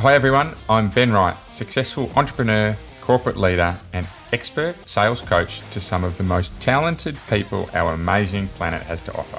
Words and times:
Hi 0.00 0.14
everyone, 0.14 0.54
I'm 0.66 0.88
Ben 0.88 1.12
Wright, 1.12 1.36
successful 1.50 2.10
entrepreneur, 2.16 2.74
corporate 3.02 3.36
leader, 3.36 3.76
and 3.92 4.08
expert 4.32 4.74
sales 4.88 5.20
coach 5.20 5.60
to 5.72 5.78
some 5.78 6.04
of 6.04 6.16
the 6.16 6.24
most 6.24 6.58
talented 6.58 7.18
people 7.28 7.68
our 7.74 7.92
amazing 7.92 8.48
planet 8.48 8.80
has 8.84 9.02
to 9.02 9.12
offer. 9.14 9.38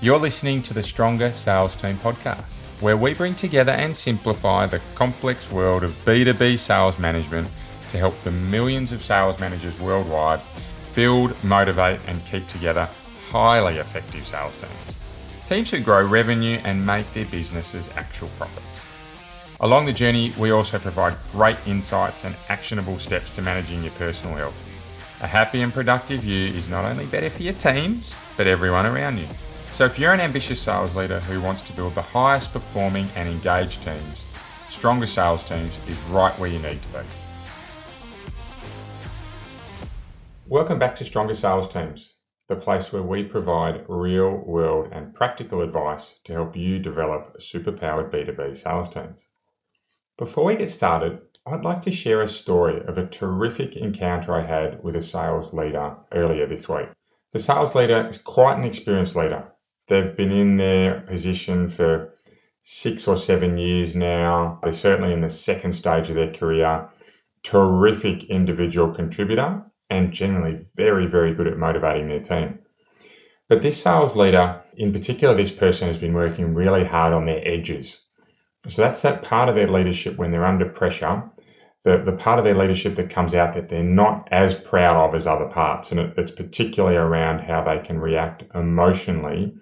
You're 0.00 0.18
listening 0.18 0.62
to 0.62 0.72
the 0.72 0.82
Stronger 0.82 1.30
Sales 1.34 1.76
Team 1.76 1.98
podcast, 1.98 2.46
where 2.80 2.96
we 2.96 3.12
bring 3.12 3.34
together 3.34 3.72
and 3.72 3.94
simplify 3.94 4.64
the 4.64 4.80
complex 4.94 5.50
world 5.50 5.82
of 5.84 5.92
B2B 6.06 6.58
sales 6.58 6.98
management 6.98 7.46
to 7.90 7.98
help 7.98 8.14
the 8.22 8.30
millions 8.30 8.92
of 8.92 9.04
sales 9.04 9.38
managers 9.40 9.78
worldwide 9.78 10.40
build, 10.94 11.36
motivate, 11.44 12.00
and 12.06 12.24
keep 12.24 12.48
together 12.48 12.88
highly 13.28 13.76
effective 13.76 14.26
sales 14.26 14.58
teams. 14.58 14.98
Teams 15.44 15.70
who 15.70 15.80
grow 15.80 16.02
revenue 16.02 16.62
and 16.64 16.86
make 16.86 17.12
their 17.12 17.26
businesses 17.26 17.90
actual 17.94 18.30
profits. 18.38 18.65
Along 19.60 19.86
the 19.86 19.92
journey, 19.92 20.34
we 20.38 20.50
also 20.50 20.78
provide 20.78 21.16
great 21.32 21.56
insights 21.66 22.24
and 22.24 22.36
actionable 22.50 22.98
steps 22.98 23.30
to 23.30 23.40
managing 23.40 23.82
your 23.82 23.92
personal 23.92 24.36
health. 24.36 24.54
A 25.22 25.26
happy 25.26 25.62
and 25.62 25.72
productive 25.72 26.26
you 26.26 26.48
is 26.48 26.68
not 26.68 26.84
only 26.84 27.06
better 27.06 27.30
for 27.30 27.42
your 27.42 27.54
teams, 27.54 28.14
but 28.36 28.46
everyone 28.46 28.84
around 28.84 29.16
you. 29.16 29.26
So 29.72 29.86
if 29.86 29.98
you're 29.98 30.12
an 30.12 30.20
ambitious 30.20 30.60
sales 30.60 30.94
leader 30.94 31.20
who 31.20 31.40
wants 31.40 31.62
to 31.62 31.72
build 31.72 31.94
the 31.94 32.02
highest 32.02 32.52
performing 32.52 33.08
and 33.16 33.30
engaged 33.30 33.82
teams, 33.82 34.26
Stronger 34.68 35.06
Sales 35.06 35.42
Teams 35.48 35.72
is 35.88 35.98
right 36.10 36.38
where 36.38 36.50
you 36.50 36.58
need 36.58 36.78
to 36.82 36.88
be. 36.88 37.06
Welcome 40.46 40.78
back 40.78 40.94
to 40.96 41.04
Stronger 41.06 41.34
Sales 41.34 41.72
Teams, 41.72 42.16
the 42.48 42.56
place 42.56 42.92
where 42.92 43.02
we 43.02 43.22
provide 43.22 43.86
real 43.88 44.32
world 44.32 44.90
and 44.92 45.14
practical 45.14 45.62
advice 45.62 46.16
to 46.24 46.34
help 46.34 46.54
you 46.54 46.78
develop 46.78 47.38
superpowered 47.40 48.10
B2B 48.10 48.54
sales 48.54 48.90
teams. 48.90 49.24
Before 50.18 50.44
we 50.44 50.56
get 50.56 50.70
started, 50.70 51.20
I'd 51.44 51.62
like 51.62 51.82
to 51.82 51.90
share 51.90 52.22
a 52.22 52.28
story 52.28 52.80
of 52.86 52.96
a 52.96 53.06
terrific 53.06 53.76
encounter 53.76 54.34
I 54.34 54.46
had 54.46 54.82
with 54.82 54.96
a 54.96 55.02
sales 55.02 55.52
leader 55.52 55.94
earlier 56.10 56.46
this 56.46 56.66
week. 56.66 56.88
The 57.32 57.38
sales 57.38 57.74
leader 57.74 58.08
is 58.08 58.16
quite 58.16 58.56
an 58.56 58.64
experienced 58.64 59.14
leader. 59.14 59.52
They've 59.88 60.16
been 60.16 60.32
in 60.32 60.56
their 60.56 61.02
position 61.02 61.68
for 61.68 62.14
six 62.62 63.06
or 63.06 63.18
seven 63.18 63.58
years 63.58 63.94
now. 63.94 64.58
They're 64.62 64.72
certainly 64.72 65.12
in 65.12 65.20
the 65.20 65.28
second 65.28 65.74
stage 65.74 66.08
of 66.08 66.16
their 66.16 66.32
career. 66.32 66.88
Terrific 67.42 68.24
individual 68.24 68.94
contributor 68.94 69.64
and 69.90 70.14
generally 70.14 70.64
very, 70.76 71.06
very 71.06 71.34
good 71.34 71.46
at 71.46 71.58
motivating 71.58 72.08
their 72.08 72.20
team. 72.20 72.60
But 73.50 73.60
this 73.60 73.82
sales 73.82 74.16
leader, 74.16 74.62
in 74.78 74.94
particular, 74.94 75.36
this 75.36 75.52
person 75.52 75.88
has 75.88 75.98
been 75.98 76.14
working 76.14 76.54
really 76.54 76.86
hard 76.86 77.12
on 77.12 77.26
their 77.26 77.46
edges 77.46 78.05
so 78.68 78.82
that's 78.82 79.02
that 79.02 79.22
part 79.22 79.48
of 79.48 79.54
their 79.54 79.70
leadership 79.70 80.16
when 80.16 80.30
they're 80.30 80.44
under 80.44 80.68
pressure, 80.68 81.22
the, 81.84 82.02
the 82.04 82.12
part 82.12 82.38
of 82.38 82.44
their 82.44 82.54
leadership 82.54 82.96
that 82.96 83.10
comes 83.10 83.34
out 83.34 83.54
that 83.54 83.68
they're 83.68 83.82
not 83.82 84.28
as 84.32 84.54
proud 84.54 84.96
of 84.96 85.14
as 85.14 85.26
other 85.26 85.46
parts. 85.46 85.92
And 85.92 86.00
it, 86.00 86.14
it's 86.16 86.32
particularly 86.32 86.96
around 86.96 87.40
how 87.40 87.62
they 87.62 87.78
can 87.78 88.00
react 88.00 88.44
emotionally 88.54 89.54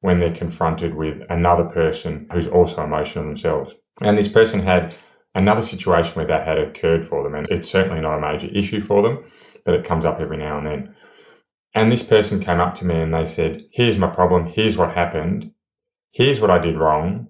when 0.00 0.18
they're 0.18 0.32
confronted 0.32 0.94
with 0.94 1.22
another 1.28 1.64
person 1.64 2.26
who's 2.32 2.48
also 2.48 2.82
emotional 2.84 3.24
themselves. 3.24 3.74
And 4.00 4.16
this 4.16 4.28
person 4.28 4.60
had 4.60 4.94
another 5.34 5.62
situation 5.62 6.14
where 6.14 6.26
that 6.26 6.46
had 6.46 6.58
occurred 6.58 7.06
for 7.06 7.22
them. 7.22 7.34
And 7.34 7.46
it's 7.50 7.70
certainly 7.70 8.00
not 8.00 8.18
a 8.18 8.20
major 8.20 8.46
issue 8.46 8.80
for 8.80 9.02
them, 9.02 9.30
but 9.64 9.74
it 9.74 9.84
comes 9.84 10.04
up 10.04 10.18
every 10.18 10.38
now 10.38 10.58
and 10.58 10.66
then. 10.66 10.94
And 11.74 11.92
this 11.92 12.02
person 12.02 12.40
came 12.40 12.60
up 12.60 12.74
to 12.76 12.86
me 12.86 12.98
and 12.98 13.12
they 13.12 13.26
said, 13.26 13.66
Here's 13.70 13.98
my 13.98 14.08
problem. 14.08 14.46
Here's 14.46 14.78
what 14.78 14.94
happened. 14.94 15.52
Here's 16.12 16.40
what 16.40 16.50
I 16.50 16.58
did 16.58 16.78
wrong 16.78 17.28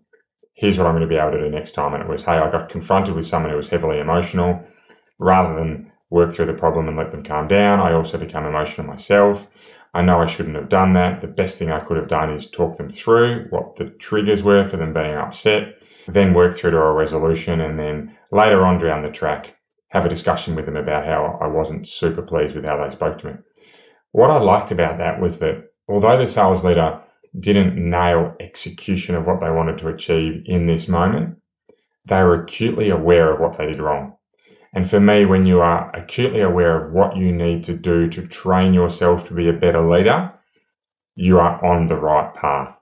here's 0.56 0.78
what 0.78 0.87
I'm 0.87 0.94
going 0.94 1.03
to 1.03 1.15
be 1.15 1.21
able 1.21 1.33
to 1.33 1.41
do 1.41 1.50
next 1.50 1.72
time. 1.72 1.94
And 1.94 2.03
it 2.03 2.09
was, 2.09 2.25
hey, 2.25 2.33
I 2.33 2.50
got 2.50 2.71
confronted 2.71 3.15
with 3.15 3.27
someone 3.27 3.50
who 3.50 3.56
was 3.56 3.69
heavily 3.69 4.00
emotional. 4.00 4.65
Rather 5.19 5.55
than 5.55 5.93
work 6.11 6.33
through 6.33 6.47
the 6.47 6.55
problem 6.55 6.89
and 6.89 6.97
let 6.97 7.11
them 7.11 7.22
calm 7.22 7.47
down, 7.47 7.81
I 7.81 7.93
also 7.93 8.19
become 8.19 8.44
emotional 8.44 8.87
myself. 8.87 9.71
I 9.95 10.03
know 10.03 10.21
I 10.21 10.27
shouldn't 10.27 10.56
have 10.56 10.69
done 10.69 10.93
that. 10.95 11.21
The 11.21 11.28
best 11.28 11.59
thing 11.59 11.71
I 11.71 11.81
could 11.81 11.97
have 11.97 12.09
done 12.09 12.31
is 12.31 12.50
talk 12.50 12.77
them 12.77 12.91
through 12.91 13.47
what 13.50 13.77
the 13.77 13.91
triggers 13.91 14.43
were 14.43 14.66
for 14.66 14.77
them 14.77 14.93
being 14.93 15.15
upset, 15.15 15.83
then 16.06 16.34
work 16.34 16.55
through 16.55 16.72
to 16.72 16.78
a 16.78 16.93
resolution, 16.93 17.61
and 17.61 17.78
then 17.78 18.16
later 18.31 18.65
on 18.66 18.78
down 18.78 19.03
the 19.03 19.11
track, 19.11 19.56
have 19.89 20.05
a 20.05 20.11
discussion 20.11 20.55
with 20.55 20.66
them 20.66 20.77
about 20.77 21.06
how 21.06 21.39
I 21.41 21.47
wasn't 21.47 21.87
super 21.87 22.21
pleased 22.21 22.55
with 22.55 22.66
how 22.66 22.77
they 22.77 22.95
spoke 22.95 23.19
to 23.19 23.27
me. 23.27 23.33
What 24.12 24.31
I 24.31 24.39
liked 24.39 24.71
about 24.71 24.99
that 24.99 25.21
was 25.21 25.39
that 25.39 25.71
although 25.89 26.19
the 26.19 26.27
sales 26.27 26.65
leader 26.65 27.03
didn't 27.39 27.77
nail 27.77 28.35
execution 28.41 29.15
of 29.15 29.27
what 29.27 29.41
they 29.41 29.51
wanted 29.51 29.79
to 29.79 29.89
achieve 29.89 30.43
in 30.47 30.67
this 30.67 30.89
moment, 30.89 31.37
they 32.07 32.23
were 32.23 32.43
acutely 32.43 32.91
aware 32.91 33.33
of 33.33 33.41
what 33.41 33.59
they 33.59 33.67
did 33.67 33.81
wrong. 33.81 34.17
And 34.73 34.89
for 34.89 35.01
me, 35.01 35.25
when 35.25 35.47
you 35.47 35.61
are 35.61 35.91
acutely 35.95 36.43
aware 36.43 36.85
of 36.85 36.93
what 36.93 37.17
you 37.17 37.33
need 37.33 37.65
to 37.65 37.77
do 37.77 38.09
to 38.11 38.27
train 38.27 38.75
yourself 38.75 39.27
to 39.29 39.35
be 39.35 39.49
a 39.49 39.53
better 39.53 39.89
leader, 39.91 40.33
you 41.15 41.39
are 41.39 41.65
on 41.65 41.87
the 41.87 41.97
right 41.97 42.35
path. 42.35 42.79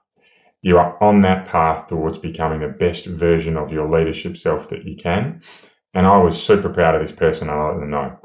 You 0.61 0.77
are 0.77 1.01
on 1.01 1.21
that 1.21 1.47
path 1.47 1.87
towards 1.87 2.17
becoming 2.17 2.59
the 2.59 2.67
best 2.67 3.05
version 3.05 3.55
of 3.55 3.71
your 3.71 3.89
leadership 3.89 4.35
self 4.35 4.69
that 4.69 4.83
you 4.83 4.95
can. 4.95 5.41
And 5.93 6.05
I 6.05 6.17
was 6.17 6.41
super 6.41 6.69
proud 6.69 6.95
of 6.95 7.07
this 7.07 7.15
person. 7.15 7.49
I 7.49 7.67
let 7.67 7.79
them 7.79 7.91
know. 7.91 8.19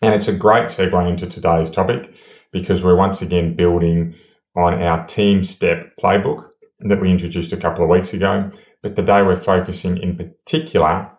And 0.00 0.14
it's 0.14 0.28
a 0.28 0.32
great 0.32 0.66
segue 0.66 1.08
into 1.08 1.26
today's 1.26 1.70
topic 1.70 2.14
because 2.52 2.82
we're 2.82 2.96
once 2.96 3.20
again 3.20 3.54
building 3.54 4.14
on 4.56 4.82
our 4.82 5.06
team 5.06 5.42
step 5.42 5.92
playbook 6.02 6.48
that 6.80 7.00
we 7.00 7.10
introduced 7.10 7.52
a 7.52 7.56
couple 7.56 7.84
of 7.84 7.90
weeks 7.90 8.12
ago. 8.12 8.50
But 8.82 8.96
today 8.96 9.22
we're 9.22 9.36
focusing 9.36 9.98
in 9.98 10.16
particular 10.16 11.10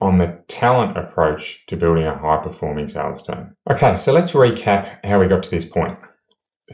on 0.00 0.18
the 0.18 0.38
talent 0.48 0.96
approach 0.96 1.66
to 1.66 1.76
building 1.76 2.06
a 2.06 2.18
high 2.18 2.42
performing 2.42 2.88
sales 2.88 3.22
team. 3.22 3.56
Okay, 3.70 3.96
so 3.96 4.12
let's 4.12 4.32
recap 4.32 5.02
how 5.04 5.20
we 5.20 5.26
got 5.26 5.42
to 5.44 5.50
this 5.50 5.64
point. 5.64 5.98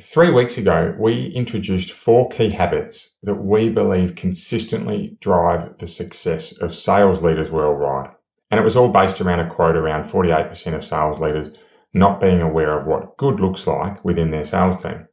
Three 0.01 0.31
weeks 0.31 0.57
ago, 0.57 0.97
we 0.99 1.27
introduced 1.27 1.93
four 1.93 2.29
key 2.31 2.51
habits 2.51 3.17
that 3.23 3.35
we 3.35 3.69
believe 3.69 4.17
consistently 4.17 5.19
drive 5.21 5.77
the 5.79 5.87
success 5.87 6.57
of 6.59 6.75
sales 6.75 7.23
leaders 7.23 7.51
worldwide. 7.51 8.11
And 8.51 8.59
it 8.59 8.65
was 8.65 8.77
all 8.77 8.89
based 8.89 9.21
around 9.21 9.41
a 9.41 9.51
quote 9.51 9.77
around 9.77 10.11
48% 10.11 10.75
of 10.75 10.85
sales 10.85 11.21
leaders 11.21 11.55
not 11.95 12.21
being 12.21 12.43
aware 12.43 12.79
of 12.79 12.87
what 12.87 13.19
good 13.19 13.39
looks 13.39 13.67
like 13.67 14.03
within 14.05 14.31
their 14.31 14.45
sales 14.45 14.83
team. 14.83 15.07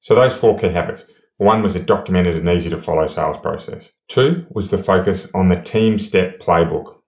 So 0.00 0.14
those 0.14 0.36
four 0.36 0.58
key 0.58 0.68
habits. 0.68 1.10
One 1.38 1.62
was 1.62 1.76
a 1.76 1.80
documented 1.80 2.36
and 2.36 2.48
easy 2.48 2.70
to 2.70 2.80
follow 2.80 3.06
sales 3.06 3.38
process. 3.38 3.92
Two 4.08 4.46
was 4.50 4.70
the 4.70 4.78
focus 4.78 5.30
on 5.34 5.48
the 5.48 5.60
team 5.60 5.98
step 5.98 6.38
playbook, 6.38 6.98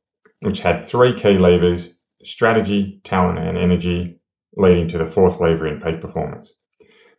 which 0.40 0.60
had 0.60 0.84
three 0.84 1.14
key 1.14 1.38
levers, 1.38 1.98
strategy, 2.22 3.00
talent, 3.04 3.38
and 3.38 3.56
energy, 3.56 4.20
leading 4.56 4.88
to 4.88 4.98
the 4.98 5.10
fourth 5.10 5.40
lever 5.40 5.66
in 5.66 5.80
peak 5.80 6.00
performance. 6.00 6.52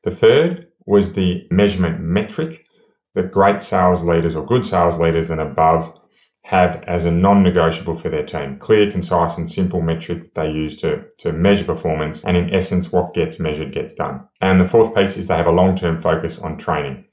The 0.04 0.12
third 0.12 0.68
was 0.86 1.14
the 1.14 1.48
measurement 1.50 2.00
metric 2.00 2.66
that 3.16 3.32
great 3.32 3.64
sales 3.64 4.04
leaders 4.04 4.36
or 4.36 4.46
good 4.46 4.66
sales 4.66 5.00
leaders 5.00 5.30
and 5.30 5.42
above 5.42 6.00
have 6.50 6.84
as 6.88 7.06
a 7.06 7.12
non-negotiable 7.12 7.96
for 7.96 8.10
their 8.10 8.26
team. 8.26 8.56
Clear, 8.56 8.90
concise 8.90 9.38
and 9.38 9.48
simple 9.48 9.84
metrics 9.84 10.30
they 10.30 10.50
use 10.50 10.76
to, 10.78 11.04
to 11.20 11.32
measure 11.32 11.64
performance 11.64 12.26
and 12.26 12.36
in 12.36 12.52
essence 12.52 12.92
what 12.92 13.14
gets 13.14 13.40
measured 13.40 13.72
gets 13.72 13.94
done. 13.94 14.20
And 14.42 14.60
the 14.60 14.66
fourth 14.66 14.96
piece 14.96 15.16
is 15.16 15.28
they 15.28 15.38
have 15.38 15.46
a 15.46 15.52
long-term 15.52 16.02
focus 16.02 16.40
on 16.40 16.58
training, 16.58 17.06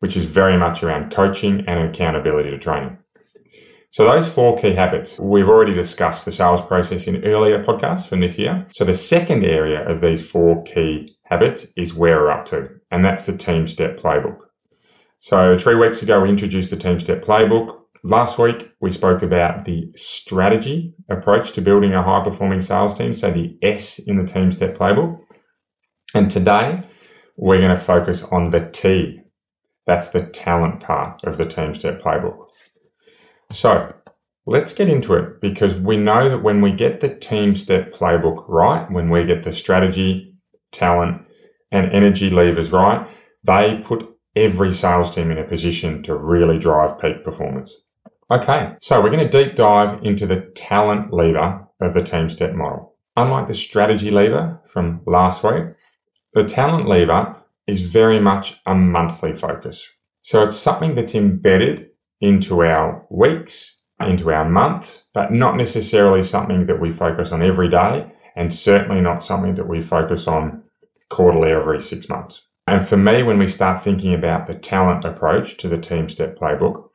which 0.00 0.14
is 0.14 0.26
very 0.26 0.58
much 0.58 0.82
around 0.82 1.10
coaching 1.10 1.64
and 1.66 1.88
accountability 1.88 2.50
to 2.50 2.58
training. 2.58 2.98
So 3.92 4.04
those 4.04 4.30
four 4.30 4.58
key 4.58 4.74
habits, 4.74 5.18
we've 5.18 5.48
already 5.48 5.72
discussed 5.72 6.26
the 6.26 6.32
sales 6.32 6.60
process 6.60 7.06
in 7.06 7.24
earlier 7.24 7.64
podcasts 7.64 8.06
from 8.06 8.20
this 8.20 8.36
year. 8.36 8.66
So 8.72 8.84
the 8.84 8.92
second 8.92 9.46
area 9.46 9.88
of 9.88 10.02
these 10.02 10.26
four 10.26 10.62
key 10.64 11.16
habits 11.22 11.68
is 11.78 11.94
where 11.94 12.18
we're 12.18 12.30
up 12.30 12.44
to, 12.46 12.68
and 12.90 13.02
that's 13.02 13.24
the 13.24 13.38
team 13.38 13.66
step 13.66 13.98
playbook. 13.98 14.36
So 15.18 15.56
three 15.56 15.76
weeks 15.76 16.02
ago, 16.02 16.20
we 16.20 16.28
introduced 16.28 16.68
the 16.68 16.76
team 16.76 17.00
step 17.00 17.24
playbook. 17.24 17.78
Last 18.04 18.36
week, 18.36 18.72
we 18.80 18.90
spoke 18.90 19.22
about 19.22 19.64
the 19.64 19.92
strategy 19.94 20.92
approach 21.08 21.52
to 21.52 21.62
building 21.62 21.94
a 21.94 22.02
high 22.02 22.24
performing 22.24 22.60
sales 22.60 22.98
team. 22.98 23.12
So 23.12 23.30
the 23.30 23.56
S 23.62 24.00
in 24.00 24.16
the 24.16 24.26
team 24.26 24.50
step 24.50 24.76
playbook. 24.76 25.20
And 26.12 26.28
today 26.28 26.82
we're 27.36 27.60
going 27.60 27.74
to 27.74 27.80
focus 27.80 28.24
on 28.24 28.50
the 28.50 28.68
T. 28.70 29.20
That's 29.86 30.08
the 30.08 30.26
talent 30.26 30.80
part 30.80 31.22
of 31.22 31.38
the 31.38 31.46
team 31.46 31.76
step 31.76 32.02
playbook. 32.02 32.48
So 33.52 33.94
let's 34.46 34.72
get 34.72 34.88
into 34.88 35.14
it 35.14 35.40
because 35.40 35.76
we 35.76 35.96
know 35.96 36.28
that 36.28 36.42
when 36.42 36.60
we 36.60 36.72
get 36.72 37.02
the 37.02 37.14
team 37.14 37.54
step 37.54 37.94
playbook 37.94 38.44
right, 38.48 38.90
when 38.90 39.10
we 39.10 39.24
get 39.26 39.44
the 39.44 39.54
strategy, 39.54 40.34
talent 40.72 41.22
and 41.70 41.92
energy 41.92 42.30
levers 42.30 42.72
right, 42.72 43.08
they 43.44 43.80
put 43.84 44.08
every 44.34 44.72
sales 44.72 45.14
team 45.14 45.30
in 45.30 45.38
a 45.38 45.44
position 45.44 46.02
to 46.02 46.16
really 46.16 46.58
drive 46.58 46.98
peak 46.98 47.22
performance. 47.22 47.76
Okay, 48.30 48.74
so 48.80 49.00
we're 49.00 49.10
going 49.10 49.28
to 49.28 49.44
deep 49.44 49.56
dive 49.56 50.02
into 50.04 50.26
the 50.26 50.40
talent 50.54 51.12
lever 51.12 51.66
of 51.80 51.94
the 51.94 52.02
team 52.02 52.30
step 52.30 52.54
model. 52.54 52.94
Unlike 53.16 53.48
the 53.48 53.54
strategy 53.54 54.10
lever 54.10 54.60
from 54.66 55.02
last 55.06 55.44
week, 55.44 55.64
the 56.32 56.44
talent 56.44 56.88
lever 56.88 57.36
is 57.66 57.82
very 57.82 58.18
much 58.18 58.60
a 58.66 58.74
monthly 58.74 59.34
focus. 59.34 59.86
So 60.22 60.44
it's 60.44 60.56
something 60.56 60.94
that's 60.94 61.14
embedded 61.14 61.88
into 62.20 62.62
our 62.62 63.04
weeks 63.10 63.82
into 64.08 64.32
our 64.32 64.48
months, 64.48 65.04
but 65.14 65.32
not 65.32 65.56
necessarily 65.56 66.22
something 66.22 66.66
that 66.66 66.80
we 66.80 66.90
focus 66.90 67.32
on 67.32 67.42
every 67.42 67.68
day, 67.68 68.10
and 68.36 68.52
certainly 68.52 69.00
not 69.00 69.22
something 69.22 69.54
that 69.54 69.68
we 69.68 69.82
focus 69.82 70.26
on 70.26 70.62
quarterly 71.10 71.52
every 71.52 71.80
six 71.80 72.08
months. 72.08 72.42
And 72.66 72.86
for 72.86 72.96
me, 72.96 73.22
when 73.22 73.38
we 73.38 73.46
start 73.46 73.82
thinking 73.82 74.14
about 74.14 74.46
the 74.46 74.54
talent 74.54 75.04
approach 75.04 75.56
to 75.58 75.68
the 75.68 75.78
team 75.78 76.08
step 76.08 76.38
playbook, 76.38 76.88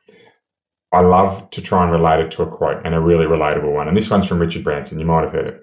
I 0.92 1.00
love 1.00 1.50
to 1.50 1.60
try 1.60 1.82
and 1.82 1.92
relate 1.92 2.20
it 2.20 2.30
to 2.32 2.42
a 2.42 2.50
quote 2.50 2.84
and 2.84 2.94
a 2.94 3.00
really 3.00 3.26
relatable 3.26 3.74
one. 3.74 3.88
And 3.88 3.96
this 3.96 4.08
one's 4.08 4.26
from 4.26 4.38
Richard 4.38 4.64
Branson. 4.64 4.98
You 4.98 5.06
might 5.06 5.22
have 5.22 5.32
heard 5.32 5.46
it. 5.46 5.60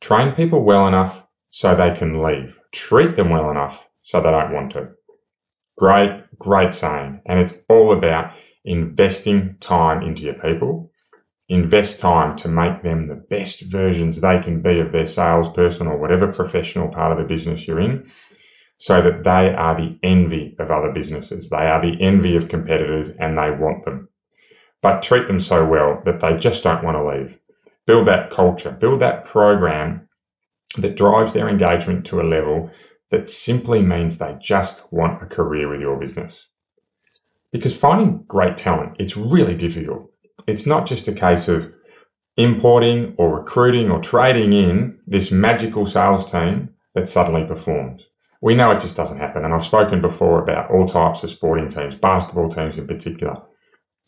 Train 0.00 0.32
people 0.32 0.62
well 0.62 0.86
enough 0.86 1.26
so 1.48 1.74
they 1.74 1.94
can 1.94 2.22
leave. 2.22 2.54
Treat 2.72 3.16
them 3.16 3.30
well 3.30 3.50
enough 3.50 3.88
so 4.02 4.20
they 4.20 4.30
don't 4.30 4.52
want 4.52 4.72
to. 4.72 4.92
Great, 5.78 6.24
great 6.38 6.74
saying. 6.74 7.22
And 7.26 7.38
it's 7.38 7.54
all 7.68 7.96
about 7.96 8.34
investing 8.64 9.56
time 9.60 10.02
into 10.02 10.22
your 10.22 10.34
people. 10.34 10.90
Invest 11.48 12.00
time 12.00 12.36
to 12.36 12.48
make 12.48 12.82
them 12.82 13.06
the 13.06 13.14
best 13.14 13.62
versions 13.70 14.20
they 14.20 14.40
can 14.40 14.60
be 14.60 14.80
of 14.80 14.92
their 14.92 15.06
salesperson 15.06 15.86
or 15.86 15.96
whatever 15.96 16.32
professional 16.32 16.88
part 16.88 17.12
of 17.12 17.18
the 17.18 17.24
business 17.24 17.66
you're 17.66 17.80
in 17.80 18.10
so 18.78 19.00
that 19.00 19.24
they 19.24 19.54
are 19.54 19.76
the 19.76 19.98
envy 20.02 20.56
of 20.58 20.70
other 20.70 20.92
businesses. 20.92 21.48
They 21.48 21.56
are 21.56 21.80
the 21.80 21.96
envy 22.02 22.36
of 22.36 22.48
competitors 22.48 23.10
and 23.18 23.38
they 23.38 23.50
want 23.50 23.84
them. 23.84 24.08
But 24.82 25.02
treat 25.02 25.26
them 25.26 25.40
so 25.40 25.64
well 25.64 26.02
that 26.04 26.20
they 26.20 26.36
just 26.36 26.62
don't 26.62 26.84
want 26.84 26.96
to 26.96 27.06
leave. 27.06 27.38
Build 27.86 28.06
that 28.06 28.30
culture, 28.30 28.70
build 28.70 29.00
that 29.00 29.24
program 29.24 30.08
that 30.78 30.96
drives 30.96 31.32
their 31.32 31.48
engagement 31.48 32.04
to 32.06 32.20
a 32.20 32.22
level 32.22 32.70
that 33.10 33.28
simply 33.28 33.82
means 33.82 34.18
they 34.18 34.36
just 34.40 34.92
want 34.92 35.22
a 35.22 35.26
career 35.26 35.68
with 35.68 35.80
your 35.80 35.98
business. 35.98 36.48
Because 37.52 37.76
finding 37.76 38.24
great 38.24 38.56
talent, 38.56 38.96
it's 38.98 39.16
really 39.16 39.54
difficult. 39.54 40.10
It's 40.46 40.66
not 40.66 40.86
just 40.86 41.08
a 41.08 41.12
case 41.12 41.48
of 41.48 41.72
importing 42.36 43.14
or 43.16 43.38
recruiting 43.38 43.90
or 43.90 44.00
trading 44.00 44.52
in 44.52 44.98
this 45.06 45.30
magical 45.30 45.86
sales 45.86 46.30
team 46.30 46.70
that 46.94 47.08
suddenly 47.08 47.44
performs. 47.44 48.06
We 48.42 48.54
know 48.54 48.70
it 48.72 48.80
just 48.80 48.96
doesn't 48.96 49.18
happen. 49.18 49.44
And 49.44 49.54
I've 49.54 49.64
spoken 49.64 50.00
before 50.00 50.42
about 50.42 50.70
all 50.70 50.86
types 50.86 51.22
of 51.22 51.30
sporting 51.30 51.68
teams, 51.68 51.94
basketball 51.94 52.48
teams 52.48 52.76
in 52.76 52.86
particular. 52.86 53.40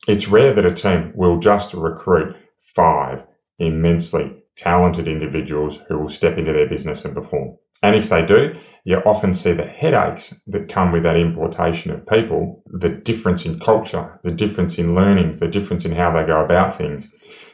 It's 0.07 0.29
rare 0.29 0.55
that 0.55 0.67
a 0.67 0.73
team 0.73 1.13
will 1.15 1.39
just 1.39 1.75
recruit 1.75 2.37
five 2.61 3.27
immensely 3.59 4.43
talented 4.57 5.09
individuals 5.09 5.81
who 5.89 5.99
will 5.99 6.09
step 6.09 6.39
into 6.39 6.53
their 6.53 6.69
business 6.69 7.05
and 7.05 7.15
perform. 7.15 7.57
And 7.83 7.95
if 7.95 8.09
they 8.09 8.25
do, 8.25 8.57
you 8.85 8.97
often 8.99 9.35
see 9.35 9.53
the 9.53 9.67
headaches 9.67 10.35
that 10.47 10.69
come 10.69 10.91
with 10.93 11.05
that 11.05 11.17
importation 11.17 11.93
of 11.93 12.07
people, 12.07 12.63
the 12.67 12.89
difference 12.89 13.45
in 13.45 13.61
culture, 13.61 14.19
the 14.25 14.33
difference 14.33 14.79
in 14.79 14.95
learnings, 14.95 15.39
the 15.39 15.47
difference 15.47 15.85
in 15.85 15.93
how 15.93 16.13
they 16.13 16.27
go 16.27 16.45
about 16.45 16.75
things. 16.75 17.07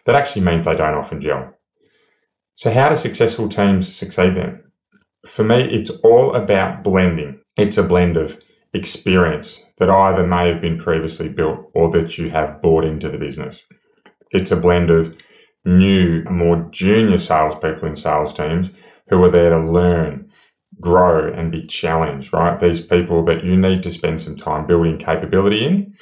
That 0.07 0.15
actually 0.15 0.43
means 0.43 0.65
they 0.65 0.77
don't 0.77 0.95
often 0.95 1.21
gel. 1.21 1.55
So 2.55 2.73
how 2.73 2.89
do 2.89 2.97
successful 2.97 3.49
teams 3.49 3.95
succeed 3.95 4.37
then? 4.37 4.63
For 5.27 5.45
me, 5.45 5.69
it's 5.73 5.91
all 5.91 6.35
about 6.35 6.85
blending. 6.85 7.41
It's 7.57 7.79
a 7.79 7.83
blend 7.83 8.17
of 8.17 8.41
experience 8.75 9.65
that 9.79 9.89
either 9.89 10.27
may 10.27 10.53
have 10.53 10.61
been 10.61 10.77
previously 10.77 11.29
built 11.29 11.71
or 11.75 11.91
that 11.93 12.19
you 12.19 12.31
have 12.31 12.61
bought 12.61 12.85
into 12.85 13.09
the 13.09 13.19
business. 13.19 13.63
It's 14.31 14.51
a 14.51 14.57
blend 14.57 14.91
of 14.91 15.17
new, 15.65 16.25
more 16.25 16.69
junior 16.71 17.19
salespeople 17.19 17.89
in 17.89 17.97
sales 17.97 18.35
teams 18.35 18.71
who 19.09 19.23
are 19.23 19.31
there 19.31 19.51
to 19.51 19.59
learn, 19.59 20.31
grow, 20.81 21.33
and 21.33 21.53
be 21.53 21.67
challenged, 21.67 22.33
right? 22.33 22.59
These 22.59 22.83
people 22.83 23.25
that 23.25 23.45
you 23.45 23.57
need 23.57 23.83
to 23.85 23.91
spend 23.91 24.21
some 24.21 24.37
time 24.37 24.67
building 24.67 24.99
capability 24.99 25.65
in, 25.65 25.95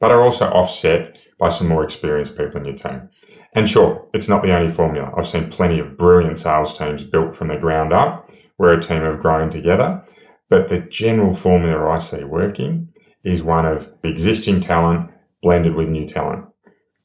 but 0.00 0.10
are 0.10 0.22
also 0.22 0.46
offset 0.46 1.18
by 1.38 1.48
some 1.48 1.68
more 1.68 1.84
experienced 1.84 2.36
people 2.36 2.60
in 2.60 2.64
your 2.64 2.76
team. 2.76 3.08
And 3.54 3.68
sure, 3.68 4.08
it's 4.14 4.28
not 4.28 4.42
the 4.42 4.54
only 4.56 4.72
formula. 4.72 5.12
I've 5.16 5.26
seen 5.26 5.50
plenty 5.50 5.78
of 5.78 5.98
brilliant 5.98 6.38
sales 6.38 6.76
teams 6.76 7.04
built 7.04 7.36
from 7.36 7.48
the 7.48 7.56
ground 7.56 7.92
up 7.92 8.30
where 8.56 8.72
a 8.72 8.80
team 8.80 9.02
have 9.02 9.20
grown 9.20 9.50
together. 9.50 10.02
But 10.52 10.68
the 10.68 10.80
general 10.80 11.32
formula 11.32 11.88
I 11.88 11.96
see 11.96 12.24
working 12.24 12.92
is 13.24 13.42
one 13.42 13.64
of 13.64 13.90
existing 14.04 14.60
talent 14.60 15.10
blended 15.42 15.74
with 15.74 15.88
new 15.88 16.06
talent. 16.06 16.44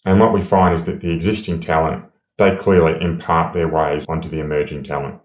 And 0.04 0.20
what 0.20 0.34
we 0.34 0.42
find 0.42 0.74
is 0.74 0.84
that 0.84 1.00
the 1.00 1.14
existing 1.14 1.62
talent, 1.62 2.04
they 2.38 2.58
clearly 2.58 3.02
impart 3.02 3.54
their 3.54 3.70
ways 3.70 4.06
onto 4.10 4.28
the 4.28 4.42
emerging 4.42 4.84
talent, 4.84 5.22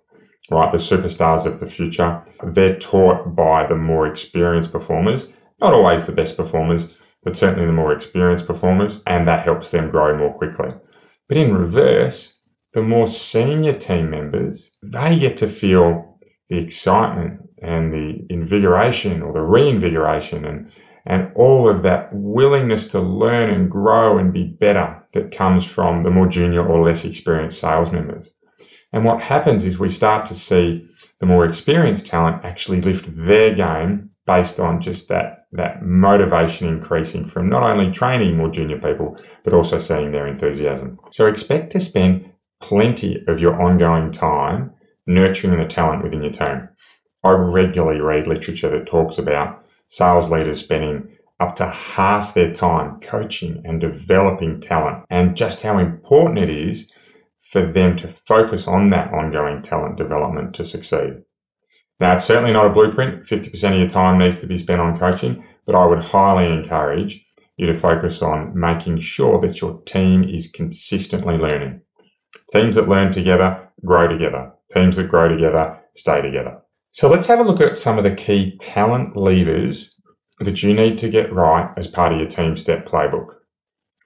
right? 0.52 0.70
The 0.70 0.78
superstars 0.78 1.46
of 1.46 1.58
the 1.58 1.66
future, 1.66 2.22
they're 2.44 2.78
taught 2.78 3.34
by 3.34 3.66
the 3.66 3.74
more 3.74 4.06
experienced 4.06 4.70
performers, 4.70 5.28
not 5.60 5.74
always 5.74 6.06
the 6.06 6.12
best 6.12 6.36
performers, 6.36 6.96
but 7.24 7.36
certainly 7.36 7.66
the 7.66 7.72
more 7.72 7.92
experienced 7.92 8.46
performers, 8.46 9.00
and 9.04 9.26
that 9.26 9.44
helps 9.44 9.72
them 9.72 9.90
grow 9.90 10.16
more 10.16 10.32
quickly. 10.32 10.70
But 11.26 11.38
in 11.38 11.56
reverse, 11.56 12.38
the 12.72 12.82
more 12.82 13.08
senior 13.08 13.76
team 13.76 14.10
members, 14.10 14.70
they 14.80 15.18
get 15.18 15.38
to 15.38 15.48
feel 15.48 16.20
the 16.48 16.58
excitement 16.58 17.40
and 17.62 17.92
the 17.92 18.26
invigoration 18.28 19.22
or 19.22 19.32
the 19.32 19.40
reinvigoration 19.40 20.44
and 20.44 20.72
and 21.04 21.32
all 21.34 21.68
of 21.68 21.82
that 21.82 22.10
willingness 22.12 22.86
to 22.88 23.00
learn 23.00 23.50
and 23.50 23.70
grow 23.70 24.18
and 24.18 24.32
be 24.32 24.44
better 24.44 25.02
that 25.14 25.32
comes 25.32 25.64
from 25.64 26.04
the 26.04 26.10
more 26.10 26.28
junior 26.28 26.64
or 26.64 26.86
less 26.86 27.04
experienced 27.04 27.60
sales 27.60 27.92
members. 27.92 28.30
And 28.92 29.04
what 29.04 29.22
happens 29.22 29.64
is 29.64 29.78
we 29.78 29.88
start 29.88 30.26
to 30.26 30.34
see 30.34 30.88
the 31.18 31.26
more 31.26 31.44
experienced 31.44 32.06
talent 32.06 32.44
actually 32.44 32.80
lift 32.82 33.06
their 33.16 33.54
game 33.54 34.04
based 34.26 34.60
on 34.60 34.80
just 34.80 35.08
that, 35.08 35.46
that 35.52 35.82
motivation 35.82 36.68
increasing 36.68 37.28
from 37.28 37.48
not 37.48 37.62
only 37.62 37.90
training 37.90 38.36
more 38.36 38.50
junior 38.50 38.78
people, 38.78 39.16
but 39.42 39.54
also 39.54 39.78
seeing 39.78 40.12
their 40.12 40.26
enthusiasm. 40.26 40.98
So 41.10 41.26
expect 41.26 41.72
to 41.72 41.80
spend 41.80 42.30
plenty 42.60 43.24
of 43.26 43.40
your 43.40 43.60
ongoing 43.60 44.12
time 44.12 44.72
nurturing 45.06 45.58
the 45.58 45.66
talent 45.66 46.04
within 46.04 46.22
your 46.22 46.32
team. 46.32 46.68
I 47.24 47.30
regularly 47.30 48.00
read 48.00 48.26
literature 48.26 48.70
that 48.70 48.86
talks 48.86 49.18
about 49.18 49.64
sales 49.88 50.30
leaders 50.30 50.60
spending 50.60 51.16
up 51.38 51.54
to 51.56 51.66
half 51.66 52.34
their 52.34 52.52
time 52.52 53.00
coaching 53.00 53.62
and 53.64 53.80
developing 53.80 54.60
talent 54.60 55.04
and 55.10 55.36
just 55.36 55.62
how 55.62 55.78
important 55.78 56.38
it 56.38 56.50
is 56.50 56.92
for 57.40 57.66
them 57.66 57.94
to 57.96 58.08
focus 58.08 58.66
on 58.66 58.90
that 58.90 59.12
ongoing 59.12 59.60
talent 59.60 59.96
development 59.96 60.54
to 60.54 60.64
succeed. 60.64 61.22
Now, 62.00 62.14
it's 62.14 62.24
certainly 62.24 62.52
not 62.52 62.66
a 62.66 62.70
blueprint. 62.70 63.24
50% 63.24 63.72
of 63.72 63.78
your 63.78 63.88
time 63.88 64.18
needs 64.18 64.40
to 64.40 64.46
be 64.46 64.58
spent 64.58 64.80
on 64.80 64.98
coaching, 64.98 65.44
but 65.66 65.74
I 65.74 65.84
would 65.84 66.02
highly 66.02 66.50
encourage 66.52 67.24
you 67.56 67.66
to 67.66 67.74
focus 67.74 68.22
on 68.22 68.58
making 68.58 69.00
sure 69.00 69.40
that 69.40 69.60
your 69.60 69.80
team 69.82 70.24
is 70.24 70.50
consistently 70.50 71.34
learning. 71.34 71.82
Teams 72.52 72.74
that 72.76 72.88
learn 72.88 73.12
together 73.12 73.68
grow 73.84 74.08
together. 74.08 74.52
Teams 74.72 74.96
that 74.96 75.10
grow 75.10 75.28
together 75.28 75.78
stay 75.94 76.22
together. 76.22 76.61
So 76.94 77.08
let's 77.08 77.26
have 77.26 77.40
a 77.40 77.42
look 77.42 77.62
at 77.62 77.78
some 77.78 77.96
of 77.96 78.04
the 78.04 78.14
key 78.14 78.58
talent 78.58 79.16
levers 79.16 79.94
that 80.40 80.62
you 80.62 80.74
need 80.74 80.98
to 80.98 81.08
get 81.08 81.32
right 81.32 81.72
as 81.78 81.86
part 81.86 82.12
of 82.12 82.18
your 82.18 82.28
team 82.28 82.54
step 82.54 82.86
playbook. 82.86 83.28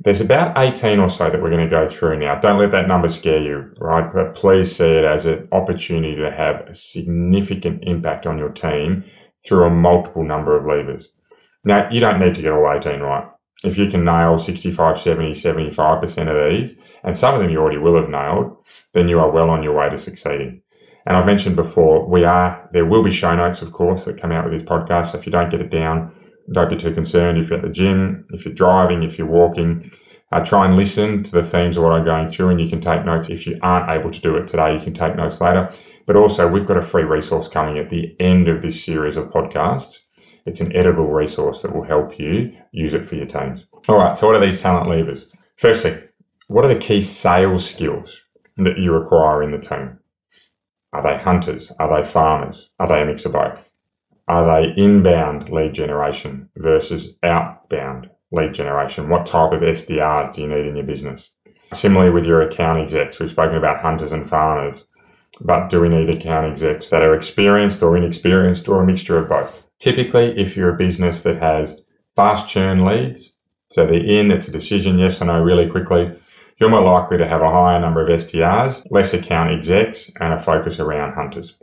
There's 0.00 0.20
about 0.20 0.56
18 0.56 1.00
or 1.00 1.08
so 1.08 1.28
that 1.28 1.42
we're 1.42 1.50
going 1.50 1.68
to 1.68 1.70
go 1.70 1.88
through 1.88 2.20
now. 2.20 2.38
Don't 2.38 2.60
let 2.60 2.70
that 2.70 2.86
number 2.86 3.08
scare 3.08 3.42
you, 3.42 3.74
right? 3.78 4.12
But 4.12 4.34
please 4.36 4.76
see 4.76 4.84
it 4.84 5.04
as 5.04 5.26
an 5.26 5.48
opportunity 5.50 6.14
to 6.14 6.30
have 6.30 6.60
a 6.68 6.74
significant 6.74 7.82
impact 7.82 8.24
on 8.24 8.38
your 8.38 8.50
team 8.50 9.02
through 9.44 9.64
a 9.64 9.70
multiple 9.70 10.22
number 10.22 10.56
of 10.56 10.64
levers. 10.64 11.08
Now, 11.64 11.90
you 11.90 11.98
don't 11.98 12.20
need 12.20 12.34
to 12.36 12.42
get 12.42 12.52
all 12.52 12.70
18 12.70 13.00
right. 13.00 13.26
If 13.64 13.78
you 13.78 13.88
can 13.88 14.04
nail 14.04 14.38
65, 14.38 15.00
70, 15.00 15.32
75% 15.32 16.04
of 16.28 16.52
these, 16.52 16.76
and 17.02 17.16
some 17.16 17.34
of 17.34 17.40
them 17.40 17.50
you 17.50 17.58
already 17.58 17.78
will 17.78 18.00
have 18.00 18.10
nailed, 18.10 18.58
then 18.92 19.08
you 19.08 19.18
are 19.18 19.30
well 19.32 19.50
on 19.50 19.64
your 19.64 19.74
way 19.74 19.88
to 19.88 19.98
succeeding. 19.98 20.62
And 21.06 21.16
I've 21.16 21.26
mentioned 21.26 21.54
before, 21.54 22.08
we 22.08 22.24
are, 22.24 22.68
there 22.72 22.84
will 22.84 23.04
be 23.04 23.12
show 23.12 23.34
notes, 23.34 23.62
of 23.62 23.72
course, 23.72 24.04
that 24.04 24.20
come 24.20 24.32
out 24.32 24.44
with 24.44 24.58
this 24.58 24.68
podcast. 24.68 25.12
So 25.12 25.18
if 25.18 25.26
you 25.26 25.32
don't 25.32 25.50
get 25.50 25.60
it 25.60 25.70
down, 25.70 26.12
don't 26.52 26.68
be 26.68 26.76
too 26.76 26.92
concerned. 26.92 27.38
If 27.38 27.50
you're 27.50 27.58
at 27.58 27.64
the 27.64 27.70
gym, 27.70 28.26
if 28.30 28.44
you're 28.44 28.54
driving, 28.54 29.02
if 29.02 29.18
you're 29.18 29.28
walking, 29.28 29.90
uh, 30.32 30.44
try 30.44 30.66
and 30.66 30.76
listen 30.76 31.22
to 31.22 31.30
the 31.30 31.42
themes 31.42 31.76
of 31.76 31.84
what 31.84 31.92
I'm 31.92 32.04
going 32.04 32.26
through 32.26 32.50
and 32.50 32.60
you 32.60 32.68
can 32.68 32.80
take 32.80 33.04
notes. 33.04 33.30
If 33.30 33.46
you 33.46 33.58
aren't 33.62 33.88
able 33.88 34.10
to 34.10 34.20
do 34.20 34.36
it 34.36 34.48
today, 34.48 34.74
you 34.74 34.80
can 34.80 34.94
take 34.94 35.16
notes 35.16 35.40
later. 35.40 35.72
But 36.06 36.16
also, 36.16 36.48
we've 36.48 36.66
got 36.66 36.76
a 36.76 36.82
free 36.82 37.04
resource 37.04 37.48
coming 37.48 37.78
at 37.78 37.90
the 37.90 38.16
end 38.18 38.48
of 38.48 38.62
this 38.62 38.84
series 38.84 39.16
of 39.16 39.26
podcasts. 39.26 39.98
It's 40.44 40.60
an 40.60 40.72
editable 40.72 41.12
resource 41.12 41.62
that 41.62 41.74
will 41.74 41.84
help 41.84 42.18
you 42.18 42.52
use 42.72 42.94
it 42.94 43.06
for 43.06 43.16
your 43.16 43.26
teams. 43.26 43.66
All 43.88 43.98
right. 43.98 44.16
So 44.16 44.26
what 44.26 44.36
are 44.36 44.44
these 44.44 44.60
talent 44.60 44.88
levers? 44.88 45.26
Firstly, 45.56 45.96
what 46.48 46.64
are 46.64 46.72
the 46.72 46.78
key 46.78 47.00
sales 47.00 47.68
skills 47.68 48.22
that 48.56 48.78
you 48.78 48.92
require 48.92 49.42
in 49.42 49.50
the 49.50 49.58
team? 49.58 49.98
Are 50.96 51.02
they 51.02 51.22
hunters? 51.22 51.70
Are 51.78 51.94
they 51.94 52.08
farmers? 52.08 52.70
Are 52.78 52.88
they 52.88 53.02
a 53.02 53.04
mix 53.04 53.26
of 53.26 53.32
both? 53.32 53.70
Are 54.28 54.46
they 54.46 54.82
inbound 54.82 55.50
lead 55.50 55.74
generation 55.74 56.48
versus 56.56 57.12
outbound 57.22 58.08
lead 58.32 58.54
generation? 58.54 59.10
What 59.10 59.26
type 59.26 59.52
of 59.52 59.60
SDRs 59.60 60.32
do 60.32 60.40
you 60.40 60.48
need 60.48 60.64
in 60.64 60.74
your 60.74 60.86
business? 60.86 61.36
Similarly 61.74 62.12
with 62.12 62.24
your 62.24 62.40
account 62.40 62.78
execs, 62.78 63.20
we've 63.20 63.30
spoken 63.30 63.58
about 63.58 63.82
hunters 63.82 64.10
and 64.10 64.26
farmers, 64.26 64.86
but 65.42 65.68
do 65.68 65.82
we 65.82 65.90
need 65.90 66.08
account 66.08 66.46
execs 66.46 66.88
that 66.88 67.02
are 67.02 67.14
experienced 67.14 67.82
or 67.82 67.94
inexperienced 67.94 68.66
or 68.66 68.82
a 68.82 68.86
mixture 68.86 69.18
of 69.18 69.28
both? 69.28 69.68
Typically, 69.78 70.38
if 70.40 70.56
you're 70.56 70.74
a 70.74 70.78
business 70.78 71.22
that 71.24 71.42
has 71.42 71.82
fast 72.14 72.48
churn 72.48 72.86
leads, 72.86 73.34
So 73.68 73.84
they're 73.84 74.02
in, 74.02 74.30
it's 74.30 74.48
a 74.48 74.52
decision, 74.52 74.98
yes 74.98 75.20
or 75.20 75.26
no, 75.26 75.42
really 75.42 75.68
quickly. 75.68 76.08
You're 76.58 76.70
more 76.70 76.80
likely 76.82 77.18
to 77.18 77.28
have 77.28 77.42
a 77.42 77.50
higher 77.50 77.78
number 77.78 78.02
of 78.02 78.08
SDRs, 78.08 78.90
less 78.90 79.12
account 79.12 79.50
execs, 79.50 80.10
and 80.20 80.32
a 80.32 80.40
focus 80.40 80.80
around 80.80 81.12
hunters. 81.12 81.54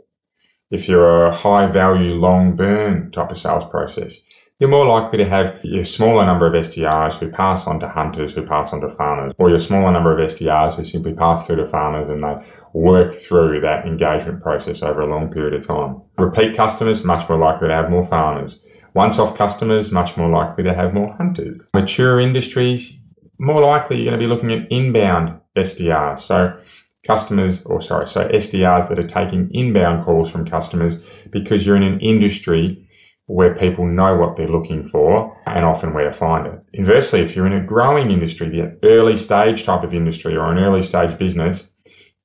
If 0.70 0.88
you're 0.88 1.26
a 1.26 1.34
high 1.34 1.66
value, 1.66 2.14
long 2.14 2.54
burn 2.54 3.10
type 3.10 3.32
of 3.32 3.38
sales 3.38 3.64
process, 3.64 4.20
you're 4.60 4.70
more 4.70 4.86
likely 4.86 5.18
to 5.18 5.28
have 5.28 5.58
a 5.64 5.82
smaller 5.82 6.24
number 6.24 6.46
of 6.46 6.52
SDRs 6.52 7.18
who 7.18 7.28
pass 7.28 7.66
on 7.66 7.80
to 7.80 7.88
hunters, 7.88 8.34
who 8.34 8.46
pass 8.46 8.72
on 8.72 8.80
to 8.82 8.94
farmers, 8.94 9.34
or 9.36 9.50
your 9.50 9.58
smaller 9.58 9.90
number 9.90 10.16
of 10.16 10.30
SDRs 10.30 10.74
who 10.74 10.84
simply 10.84 11.12
pass 11.12 11.44
through 11.44 11.56
to 11.56 11.68
farmers 11.68 12.06
and 12.06 12.22
they 12.22 12.36
work 12.72 13.14
through 13.14 13.62
that 13.62 13.86
engagement 13.86 14.42
process 14.42 14.80
over 14.80 15.00
a 15.00 15.06
long 15.06 15.28
period 15.28 15.54
of 15.54 15.66
time. 15.66 16.02
Repeat 16.18 16.56
customers, 16.56 17.04
much 17.04 17.28
more 17.28 17.38
likely 17.38 17.68
to 17.68 17.74
have 17.74 17.90
more 17.90 18.06
farmers. 18.06 18.60
Once 18.94 19.18
off 19.18 19.36
customers, 19.36 19.90
much 19.90 20.16
more 20.16 20.28
likely 20.28 20.62
to 20.62 20.72
have 20.72 20.94
more 20.94 21.12
hunters. 21.16 21.56
Mature 21.74 22.20
industries, 22.20 22.96
more 23.38 23.62
likely 23.62 23.96
you're 23.96 24.10
going 24.10 24.18
to 24.18 24.24
be 24.24 24.32
looking 24.32 24.52
at 24.52 24.70
inbound 24.70 25.40
SDRs. 25.56 26.20
So 26.20 26.58
customers, 27.06 27.64
or 27.64 27.80
sorry, 27.80 28.06
so 28.06 28.28
SDRs 28.28 28.88
that 28.88 28.98
are 28.98 29.06
taking 29.06 29.50
inbound 29.52 30.04
calls 30.04 30.30
from 30.30 30.46
customers 30.46 30.96
because 31.30 31.66
you're 31.66 31.76
in 31.76 31.82
an 31.82 32.00
industry 32.00 32.88
where 33.26 33.54
people 33.54 33.86
know 33.86 34.16
what 34.16 34.36
they're 34.36 34.48
looking 34.48 34.86
for 34.86 35.40
and 35.46 35.64
often 35.64 35.94
where 35.94 36.04
to 36.04 36.12
find 36.12 36.46
it. 36.46 36.60
Inversely, 36.74 37.20
if 37.20 37.34
you're 37.34 37.46
in 37.46 37.54
a 37.54 37.64
growing 37.64 38.10
industry, 38.10 38.48
the 38.48 38.78
early 38.82 39.16
stage 39.16 39.64
type 39.64 39.82
of 39.82 39.94
industry 39.94 40.36
or 40.36 40.52
an 40.52 40.58
early 40.58 40.82
stage 40.82 41.18
business, 41.18 41.70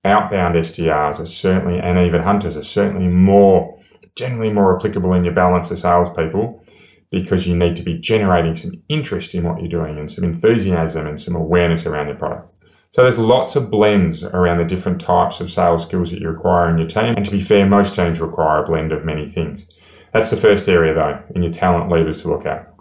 outbound 0.04 0.56
SDRs 0.56 1.20
are 1.20 1.26
certainly, 1.26 1.80
and 1.80 1.98
even 2.00 2.24
hunters 2.24 2.58
are 2.58 2.64
certainly 2.64 3.08
more, 3.08 3.80
generally 4.16 4.52
more 4.52 4.76
applicable 4.78 5.14
in 5.14 5.24
your 5.24 5.34
balance 5.34 5.72
of 5.72 5.80
salespeople 5.80 6.64
because 7.12 7.48
you 7.48 7.56
need 7.56 7.76
to 7.76 7.84
be 7.84 7.98
generating 7.98 8.56
some 8.56 8.74
interest 8.88 9.34
in 9.34 9.44
what 9.44 9.60
you're 9.60 9.70
doing 9.70 9.98
and 9.98 10.12
some 10.12 10.24
enthusiasm 10.24 11.08
and 11.08 11.20
some 11.20 11.36
awareness 11.36 11.86
around 11.86 12.08
your 12.08 12.16
product. 12.16 12.60
So 12.92 13.04
there's 13.04 13.18
lots 13.18 13.56
of 13.56 13.70
blends 13.70 14.24
around 14.24 14.58
the 14.58 14.66
different 14.66 15.00
types 15.02 15.40
of 15.40 15.52
sales 15.52 15.84
skills 15.84 16.12
that 16.12 16.22
you 16.22 16.30
require 16.30 16.70
in 16.70 16.78
your 16.78 16.88
team. 16.88 17.16
And 17.16 17.26
to 17.26 17.32
be 17.32 17.42
fair, 17.42 17.66
most 17.66 17.96
teams 17.96 18.20
require 18.20 18.64
a 18.64 18.68
blend 18.68 18.92
of 18.92 19.06
many 19.06 19.28
things. 19.28 19.68
That's 20.14 20.32
the 20.32 20.38
first 20.38 20.68
area 20.68 20.94
though 20.94 21.22
in 21.36 21.44
your 21.44 21.52
talent 21.52 21.90
levers 21.90 22.24
to 22.24 22.30
look 22.30 22.46
at. 22.46 22.74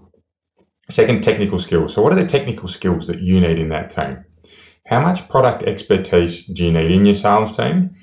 Second, 0.90 1.22
technical 1.22 1.58
skills. 1.58 1.92
So 1.92 2.02
what 2.02 2.12
are 2.12 2.22
the 2.22 2.26
technical 2.26 2.68
skills 2.68 3.06
that 3.08 3.20
you 3.20 3.40
need 3.40 3.58
in 3.58 3.68
that 3.68 3.90
team? 3.90 4.24
How 4.86 5.00
much 5.00 5.28
product 5.28 5.62
expertise 5.64 6.46
do 6.46 6.64
you 6.64 6.72
need 6.72 6.90
in 6.90 7.04
your 7.04 7.14
sales 7.14 7.54
team 7.54 7.94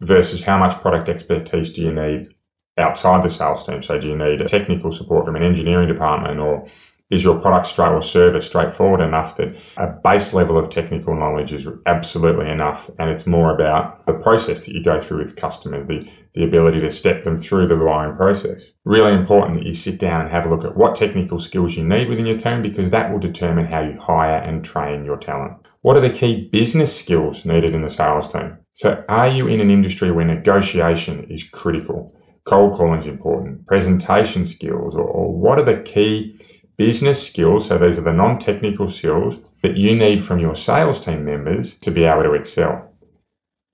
versus 0.00 0.42
how 0.44 0.58
much 0.58 0.80
product 0.80 1.10
expertise 1.10 1.70
do 1.70 1.82
you 1.82 1.92
need 1.92 2.34
outside 2.80 3.22
the 3.22 3.30
sales 3.30 3.66
team? 3.66 3.82
So 3.82 3.98
do 3.98 4.08
you 4.08 4.16
need 4.16 4.46
technical 4.46 4.92
support 4.92 5.26
from 5.26 5.36
an 5.36 5.42
engineering 5.42 5.88
department 5.88 6.40
or 6.40 6.66
is 7.10 7.24
your 7.24 7.38
product 7.40 7.66
straight 7.66 7.90
or 7.90 8.02
service 8.02 8.46
straightforward 8.46 9.00
enough 9.00 9.36
that 9.36 9.56
a 9.76 9.88
base 9.88 10.32
level 10.32 10.56
of 10.56 10.70
technical 10.70 11.14
knowledge 11.14 11.52
is 11.52 11.66
absolutely 11.86 12.48
enough 12.48 12.88
and 12.98 13.10
it's 13.10 13.26
more 13.26 13.52
about 13.52 14.06
the 14.06 14.14
process 14.14 14.64
that 14.64 14.72
you 14.72 14.82
go 14.82 14.98
through 14.98 15.18
with 15.18 15.34
customers, 15.34 15.86
the, 15.88 16.08
the 16.34 16.44
ability 16.44 16.80
to 16.80 16.90
step 16.90 17.24
them 17.24 17.36
through 17.36 17.66
the 17.66 17.74
buying 17.74 18.14
process. 18.14 18.62
Really 18.84 19.12
important 19.12 19.56
that 19.56 19.66
you 19.66 19.74
sit 19.74 19.98
down 19.98 20.20
and 20.20 20.30
have 20.30 20.46
a 20.46 20.48
look 20.48 20.64
at 20.64 20.76
what 20.76 20.94
technical 20.94 21.40
skills 21.40 21.76
you 21.76 21.84
need 21.84 22.08
within 22.08 22.26
your 22.26 22.38
team 22.38 22.62
because 22.62 22.90
that 22.90 23.10
will 23.10 23.18
determine 23.18 23.66
how 23.66 23.80
you 23.80 23.98
hire 23.98 24.38
and 24.38 24.64
train 24.64 25.04
your 25.04 25.18
talent. 25.18 25.54
What 25.82 25.96
are 25.96 26.00
the 26.00 26.10
key 26.10 26.48
business 26.52 26.96
skills 26.96 27.44
needed 27.44 27.74
in 27.74 27.82
the 27.82 27.90
sales 27.90 28.32
team? 28.32 28.58
So 28.72 29.04
are 29.08 29.28
you 29.28 29.48
in 29.48 29.60
an 29.60 29.70
industry 29.70 30.12
where 30.12 30.24
negotiation 30.24 31.24
is 31.24 31.42
critical? 31.42 32.14
Cold 32.50 32.76
calling 32.76 32.98
is 32.98 33.06
important, 33.06 33.64
presentation 33.68 34.44
skills, 34.44 34.96
or, 34.96 35.04
or 35.04 35.32
what 35.32 35.60
are 35.60 35.64
the 35.64 35.80
key 35.80 36.36
business 36.76 37.24
skills, 37.24 37.68
so 37.68 37.78
these 37.78 37.96
are 37.96 38.02
the 38.02 38.12
non 38.12 38.40
technical 38.40 38.88
skills 38.88 39.38
that 39.62 39.76
you 39.76 39.94
need 39.94 40.20
from 40.20 40.40
your 40.40 40.56
sales 40.56 41.04
team 41.04 41.24
members 41.24 41.74
to 41.74 41.92
be 41.92 42.02
able 42.02 42.24
to 42.24 42.32
excel. 42.32 42.92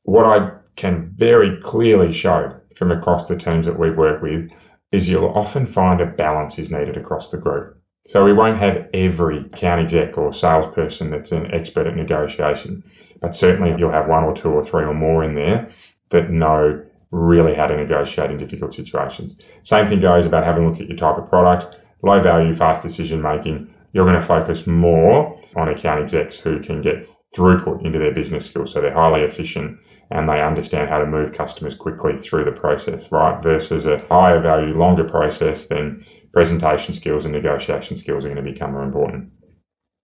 What 0.02 0.26
I 0.26 0.50
can 0.76 1.10
very 1.16 1.58
clearly 1.62 2.12
show 2.12 2.60
from 2.74 2.92
across 2.92 3.26
the 3.26 3.38
teams 3.38 3.64
that 3.64 3.78
we've 3.78 3.96
worked 3.96 4.22
with 4.22 4.52
is 4.92 5.08
you'll 5.08 5.32
often 5.32 5.64
find 5.64 6.02
a 6.02 6.04
balance 6.04 6.58
is 6.58 6.70
needed 6.70 6.98
across 6.98 7.30
the 7.30 7.38
group. 7.38 7.80
So 8.04 8.26
we 8.26 8.34
won't 8.34 8.58
have 8.58 8.90
every 8.92 9.38
account 9.38 9.80
exec 9.80 10.18
or 10.18 10.34
salesperson 10.34 11.12
that's 11.12 11.32
an 11.32 11.50
expert 11.54 11.86
at 11.86 11.96
negotiation, 11.96 12.84
but 13.22 13.34
certainly 13.34 13.74
you'll 13.78 13.90
have 13.92 14.06
one 14.06 14.24
or 14.24 14.34
two 14.34 14.50
or 14.50 14.62
three 14.62 14.84
or 14.84 14.92
more 14.92 15.24
in 15.24 15.34
there 15.34 15.70
that 16.10 16.28
know 16.28 16.84
really 17.10 17.54
how 17.54 17.66
to 17.66 17.76
negotiate 17.76 18.30
in 18.30 18.36
difficult 18.36 18.74
situations. 18.74 19.36
Same 19.62 19.86
thing 19.86 20.00
goes 20.00 20.26
about 20.26 20.44
having 20.44 20.64
a 20.64 20.70
look 20.70 20.80
at 20.80 20.88
your 20.88 20.96
type 20.96 21.18
of 21.18 21.28
product 21.28 21.76
low 22.02 22.20
value, 22.20 22.52
fast 22.52 22.82
decision 22.82 23.20
making, 23.20 23.72
you're 23.92 24.06
going 24.06 24.18
to 24.18 24.24
focus 24.24 24.66
more 24.66 25.40
on 25.56 25.68
account 25.68 26.02
execs 26.02 26.38
who 26.38 26.60
can 26.60 26.82
get 26.82 27.04
throughput 27.34 27.84
into 27.84 27.98
their 27.98 28.12
business 28.12 28.46
skills. 28.46 28.72
So 28.72 28.80
they're 28.80 28.92
highly 28.92 29.22
efficient 29.22 29.78
and 30.10 30.28
they 30.28 30.42
understand 30.42 30.88
how 30.88 30.98
to 30.98 31.06
move 31.06 31.32
customers 31.32 31.74
quickly 31.74 32.18
through 32.18 32.44
the 32.44 32.52
process, 32.52 33.10
right? 33.10 33.42
Versus 33.42 33.86
a 33.86 34.04
higher 34.10 34.40
value, 34.40 34.78
longer 34.78 35.04
process, 35.04 35.66
then 35.66 36.02
presentation 36.32 36.94
skills 36.94 37.24
and 37.24 37.32
negotiation 37.32 37.96
skills 37.96 38.24
are 38.24 38.28
going 38.28 38.44
to 38.44 38.52
become 38.52 38.72
more 38.72 38.82
important. 38.82 39.30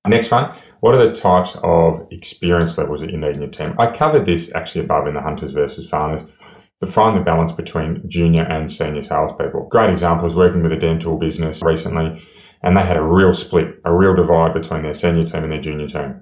Next 0.07 0.31
one, 0.31 0.53
what 0.81 0.95
are 0.95 1.07
the 1.07 1.15
types 1.15 1.57
of 1.63 2.09
experience 2.11 2.77
levels 2.77 3.03
that 3.03 3.11
you 3.11 3.19
need 3.19 3.37
in 3.37 3.43
your 3.43 3.51
team? 3.51 3.77
I 3.79 3.93
covered 3.93 4.27
this 4.27 4.53
actually 4.55 4.85
above 4.85 5.07
in 5.07 5.15
the 5.15 5.21
hunters 5.21 5.53
versus 5.53 5.89
farmers 5.89 6.23
but 6.83 6.93
find 6.93 7.17
the 7.17 7.23
balance 7.23 7.53
between 7.53 8.03
junior 8.09 8.43
and 8.43 8.71
senior 8.71 9.05
salespeople. 9.05 9.69
Great 9.69 9.89
example 9.89 10.27
is 10.27 10.35
working 10.35 10.65
with 10.65 10.73
a 10.73 10.77
dental 10.77 11.17
business 11.17 11.63
recently, 11.63 12.21
and 12.61 12.77
they 12.77 12.83
had 12.83 12.97
a 12.97 13.03
real 13.03 13.33
split, 13.33 13.81
a 13.85 13.95
real 13.95 14.17
divide 14.17 14.53
between 14.53 14.83
their 14.83 14.93
senior 14.93 15.25
team 15.25 15.45
and 15.45 15.53
their 15.53 15.61
junior 15.61 15.87
team. 15.87 16.21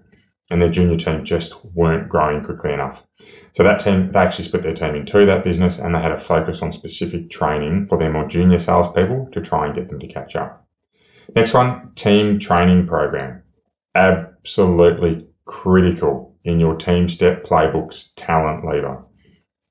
And 0.51 0.61
their 0.61 0.69
junior 0.69 0.99
team 0.99 1.25
just 1.25 1.65
weren't 1.65 2.11
growing 2.11 2.43
quickly 2.43 2.75
enough. 2.75 3.07
So 3.53 3.63
that 3.63 3.81
team, 3.81 4.13
they 4.13 4.19
actually 4.19 4.45
split 4.45 4.63
their 4.63 4.75
team 4.75 4.95
in 4.95 5.07
two, 5.07 5.25
that 5.25 5.45
business, 5.45 5.79
and 5.79 5.95
they 5.95 6.01
had 6.01 6.13
a 6.13 6.19
focus 6.19 6.61
on 6.61 6.73
specific 6.73 7.31
training 7.31 7.87
for 7.87 7.97
their 7.97 8.13
more 8.13 8.29
junior 8.29 8.59
salespeople 8.59 9.31
to 9.33 9.41
try 9.41 9.65
and 9.65 9.75
get 9.75 9.89
them 9.89 9.99
to 9.99 10.09
catch 10.09 10.37
up. 10.37 10.69
Next 11.35 11.55
one, 11.55 11.93
team 11.95 12.39
training 12.39 12.87
program. 12.87 13.45
Absolutely 13.95 15.27
critical 15.47 16.37
in 16.45 16.61
your 16.61 16.77
team 16.77 17.09
step 17.09 17.45
playbooks 17.45 18.11
talent 18.15 18.63
lever 18.67 19.07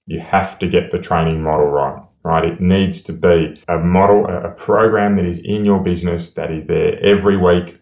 you 0.09 0.19
have 0.19 0.57
to 0.57 0.67
get 0.67 0.89
the 0.89 0.97
training 0.97 1.43
model 1.43 1.67
right, 1.67 1.99
right? 2.23 2.43
It 2.43 2.59
needs 2.59 3.03
to 3.03 3.13
be 3.13 3.55
a 3.67 3.77
model, 3.77 4.25
a 4.25 4.49
program 4.49 5.13
that 5.15 5.25
is 5.25 5.37
in 5.37 5.63
your 5.63 5.79
business 5.83 6.31
that 6.31 6.51
is 6.51 6.65
there 6.65 6.99
every 7.05 7.37
week, 7.37 7.79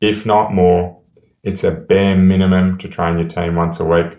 if 0.00 0.26
not 0.26 0.52
more. 0.52 1.00
It's 1.44 1.62
a 1.62 1.70
bare 1.70 2.16
minimum 2.16 2.76
to 2.78 2.88
train 2.88 3.16
your 3.16 3.28
team 3.28 3.54
once 3.54 3.78
a 3.78 3.84
week. 3.84 4.18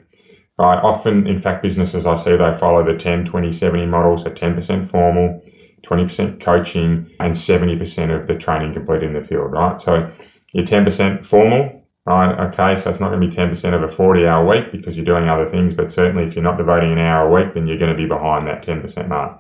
Right. 0.58 0.80
Often, 0.82 1.28
in 1.28 1.42
fact, 1.42 1.62
businesses 1.62 2.08
I 2.08 2.16
see, 2.16 2.38
they 2.38 2.58
follow 2.58 2.84
the 2.84 2.98
10, 2.98 3.25
20, 3.25 3.51
70 3.51 3.86
model. 3.88 4.18
So 4.18 4.30
10% 4.30 4.88
formal, 4.88 5.42
20% 5.86 6.39
coaching, 6.39 7.12
and 7.20 7.34
70% 7.34 8.18
of 8.18 8.28
the 8.28 8.36
training 8.36 8.74
completed 8.74 9.04
in 9.04 9.22
the 9.22 9.28
field, 9.28 9.51
right? 9.51 9.82
So 9.82 10.10
your 10.54 10.66
10% 10.66 11.25
formal, 11.25 11.79
right? 12.10 12.48
Okay, 12.48 12.75
so 12.75 12.89
it's 12.89 13.00
not 13.00 13.10
going 13.12 13.22
to 13.22 13.28
be 13.28 13.34
10% 13.34 13.74
of 13.74 13.84
a 13.84 13.88
40 13.88 14.25
hour 14.25 14.46
week 14.46 14.72
because 14.72 14.98
you're 14.98 15.06
doing 15.06 15.30
other 15.30 15.48
things, 15.48 15.75
but 15.75 15.92
certainly 15.92 16.24
if 16.24 16.36
you're 16.36 16.44
not 16.44 16.58
devoting 16.58 16.92
an 16.92 16.98
hour 16.98 17.28
a 17.28 17.32
week, 17.32 17.54
then 17.54 17.68
you're 17.68 17.78
going 17.78 17.92
to 17.92 17.98
be 17.98 18.08
behind 18.08 18.48
that 18.48 18.66
10% 18.66 19.08
mark. 19.08 19.39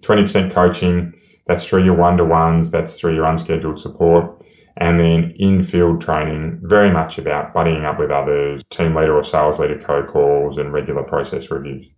20% 0.00 0.50
coaching, 0.50 1.12
that's 1.46 1.66
through 1.66 1.84
your 1.84 1.94
one 1.94 2.16
to 2.16 2.24
ones, 2.24 2.70
that's 2.70 2.98
through 2.98 3.14
your 3.14 3.26
unscheduled 3.26 3.78
support. 3.78 4.42
And 4.78 4.98
then 4.98 5.34
in 5.38 5.62
field 5.62 6.00
training, 6.00 6.60
very 6.62 6.90
much 6.90 7.18
about 7.18 7.52
buddying 7.52 7.84
up 7.84 7.98
with 7.98 8.10
others, 8.10 8.62
team 8.70 8.94
leader 8.94 9.14
or 9.14 9.24
sales 9.24 9.58
leader 9.58 9.78
co 9.78 10.02
calls, 10.04 10.56
and 10.56 10.72
regular 10.72 11.02
process 11.02 11.50
reviews. 11.50 11.90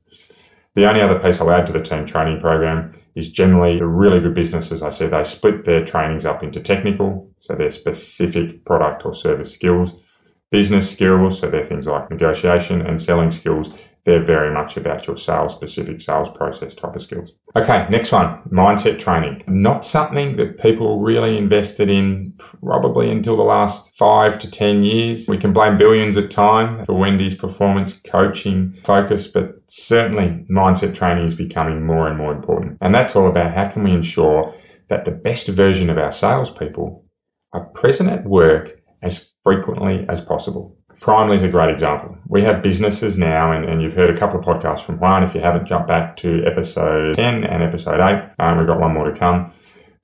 The 0.75 0.89
only 0.89 1.03
other 1.03 1.19
piece 1.19 1.41
I'll 1.41 1.51
add 1.51 1.67
to 1.67 1.73
the 1.73 1.83
team 1.83 2.07
training 2.07 2.41
program 2.41 2.95
is 3.15 3.31
generally 3.31 3.79
a 3.79 3.87
really 3.87 4.21
good 4.21 4.35
business, 4.35 4.73
as 4.73 4.83
I 4.83 4.91
said, 4.91 5.11
they 5.11 5.25
split 5.25 5.65
their 5.65 5.85
trainings 5.85 6.25
up 6.25 6.43
into 6.43 6.61
technical, 6.61 7.31
so 7.37 7.55
their 7.55 7.71
specific 7.71 8.65
product 8.65 9.05
or 9.05 9.15
service 9.15 9.53
skills, 9.53 10.03
business 10.51 10.91
skills, 10.91 11.41
so 11.41 11.51
they're 11.51 11.63
things 11.63 11.87
like 11.87 12.11
negotiation 12.11 12.81
and 12.81 13.01
selling 13.01 13.31
skills, 13.31 13.71
they're 14.11 14.25
very 14.25 14.53
much 14.53 14.77
about 14.77 15.07
your 15.07 15.17
sales 15.17 15.55
specific 15.55 16.01
sales 16.01 16.31
process 16.31 16.75
type 16.75 16.97
of 16.97 17.03
skills. 17.03 17.33
Okay, 17.55 17.87
next 17.91 18.11
one 18.11 18.43
mindset 18.51 18.99
training. 18.99 19.45
Not 19.47 19.85
something 19.85 20.37
that 20.37 20.59
people 20.59 21.01
really 21.01 21.39
invested 21.39 21.89
in 21.89 22.35
probably 22.61 23.09
until 23.09 23.37
the 23.37 23.45
last 23.45 23.97
five 23.97 24.37
to 24.41 24.51
10 24.51 24.83
years. 24.83 25.29
We 25.29 25.39
can 25.39 25.53
blame 25.53 25.77
billions 25.77 26.17
of 26.17 26.29
time 26.29 26.85
for 26.87 26.99
Wendy's 26.99 27.37
performance 27.37 28.01
coaching 28.05 28.77
focus, 28.85 29.29
but 29.29 29.63
certainly 29.69 30.45
mindset 30.51 30.97
training 30.97 31.27
is 31.27 31.37
becoming 31.37 31.87
more 31.87 32.09
and 32.09 32.19
more 32.19 32.33
important. 32.33 32.79
And 32.81 32.93
that's 32.93 33.15
all 33.15 33.29
about 33.29 33.55
how 33.55 33.69
can 33.69 33.85
we 33.85 33.93
ensure 33.93 34.53
that 34.89 35.05
the 35.05 35.13
best 35.13 35.47
version 35.47 35.89
of 35.89 35.99
our 35.99 36.11
salespeople 36.11 37.05
are 37.53 37.67
present 37.67 38.11
at 38.11 38.25
work 38.25 38.83
as 39.03 39.33
frequently 39.45 40.05
as 40.09 40.21
possible. 40.21 40.80
Primely 41.01 41.37
is 41.37 41.43
a 41.43 41.49
great 41.49 41.71
example. 41.71 42.19
We 42.29 42.43
have 42.45 42.63
businesses 42.63 43.17
now, 43.17 43.53
and, 43.53 43.65
and 43.65 43.81
you've 43.81 43.95
heard 43.95 44.11
a 44.11 44.19
couple 44.19 44.39
of 44.39 44.45
podcasts 44.45 44.83
from 44.83 44.99
Juan. 44.99 45.23
If 45.23 45.35
you 45.35 45.41
haven't, 45.41 45.67
jump 45.67 45.87
back 45.87 46.15
to 46.19 46.45
episode 46.45 47.17
10 47.17 47.45
and 47.45 47.63
episode 47.63 48.01
8. 48.01 48.33
Um, 48.39 48.59
we've 48.59 48.67
got 48.67 48.79
one 48.79 48.93
more 48.93 49.11
to 49.11 49.19
come. 49.19 49.51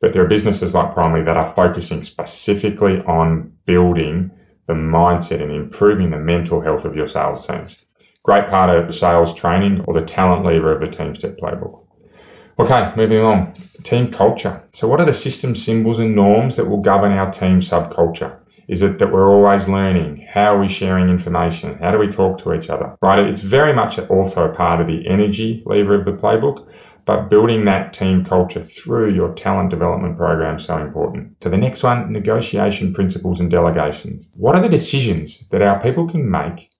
But 0.00 0.14
there 0.14 0.24
are 0.24 0.28
businesses 0.28 0.72
like 0.72 0.94
Primely 0.94 1.22
that 1.26 1.36
are 1.36 1.52
focusing 1.54 2.02
specifically 2.02 3.00
on 3.02 3.52
building 3.66 4.30
the 4.66 4.72
mindset 4.72 5.42
and 5.42 5.52
improving 5.52 6.10
the 6.10 6.18
mental 6.18 6.62
health 6.62 6.86
of 6.86 6.96
your 6.96 7.08
sales 7.08 7.46
teams. 7.46 7.84
Great 8.22 8.48
part 8.48 8.74
of 8.74 8.94
sales 8.94 9.34
training 9.34 9.84
or 9.86 9.92
the 9.92 10.00
talent 10.00 10.46
lever 10.46 10.72
of 10.72 10.80
the 10.80 10.88
team 10.88 11.14
step 11.14 11.36
playbook. 11.36 11.84
Okay, 12.58 12.92
moving 12.96 13.20
on. 13.20 13.52
Team 13.82 14.10
culture. 14.10 14.62
So, 14.72 14.88
what 14.88 15.00
are 15.00 15.06
the 15.06 15.12
system 15.12 15.54
symbols 15.54 15.98
and 15.98 16.16
norms 16.16 16.56
that 16.56 16.68
will 16.68 16.80
govern 16.80 17.12
our 17.12 17.30
team 17.30 17.60
subculture? 17.60 18.38
Is 18.68 18.82
it 18.82 18.98
that 18.98 19.12
we're 19.12 19.28
always 19.28 19.68
learning? 19.68 20.26
How 20.28 20.54
are 20.54 20.60
we 20.60 20.68
sharing 20.68 21.08
information? 21.08 21.78
How 21.78 21.90
do 21.90 21.98
we 21.98 22.08
talk 22.08 22.38
to 22.42 22.54
each 22.54 22.68
other? 22.68 22.96
Right? 23.00 23.26
It's 23.26 23.42
very 23.42 23.72
much 23.72 23.98
also 23.98 24.52
part 24.52 24.80
of 24.80 24.86
the 24.86 25.06
energy 25.06 25.62
lever 25.64 25.94
of 25.94 26.04
the 26.04 26.12
playbook, 26.12 26.66
but 27.04 27.30
building 27.30 27.64
that 27.64 27.92
team 27.92 28.25
culture 28.25 28.62
through 28.62 29.14
your 29.14 29.32
talent 29.34 29.70
development 29.70 30.16
program 30.16 30.56
is 30.56 30.64
so 30.64 30.78
important. 30.78 31.42
So 31.42 31.48
the 31.48 31.56
next 31.56 31.84
one, 31.84 32.12
negotiation 32.12 32.92
principles 32.92 33.38
and 33.38 33.50
delegations. 33.50 34.26
What 34.34 34.56
are 34.56 34.62
the 34.62 34.68
decisions 34.68 35.46
that 35.50 35.62
our 35.62 35.80
people 35.80 36.08
can 36.08 36.28
make, 36.28 36.70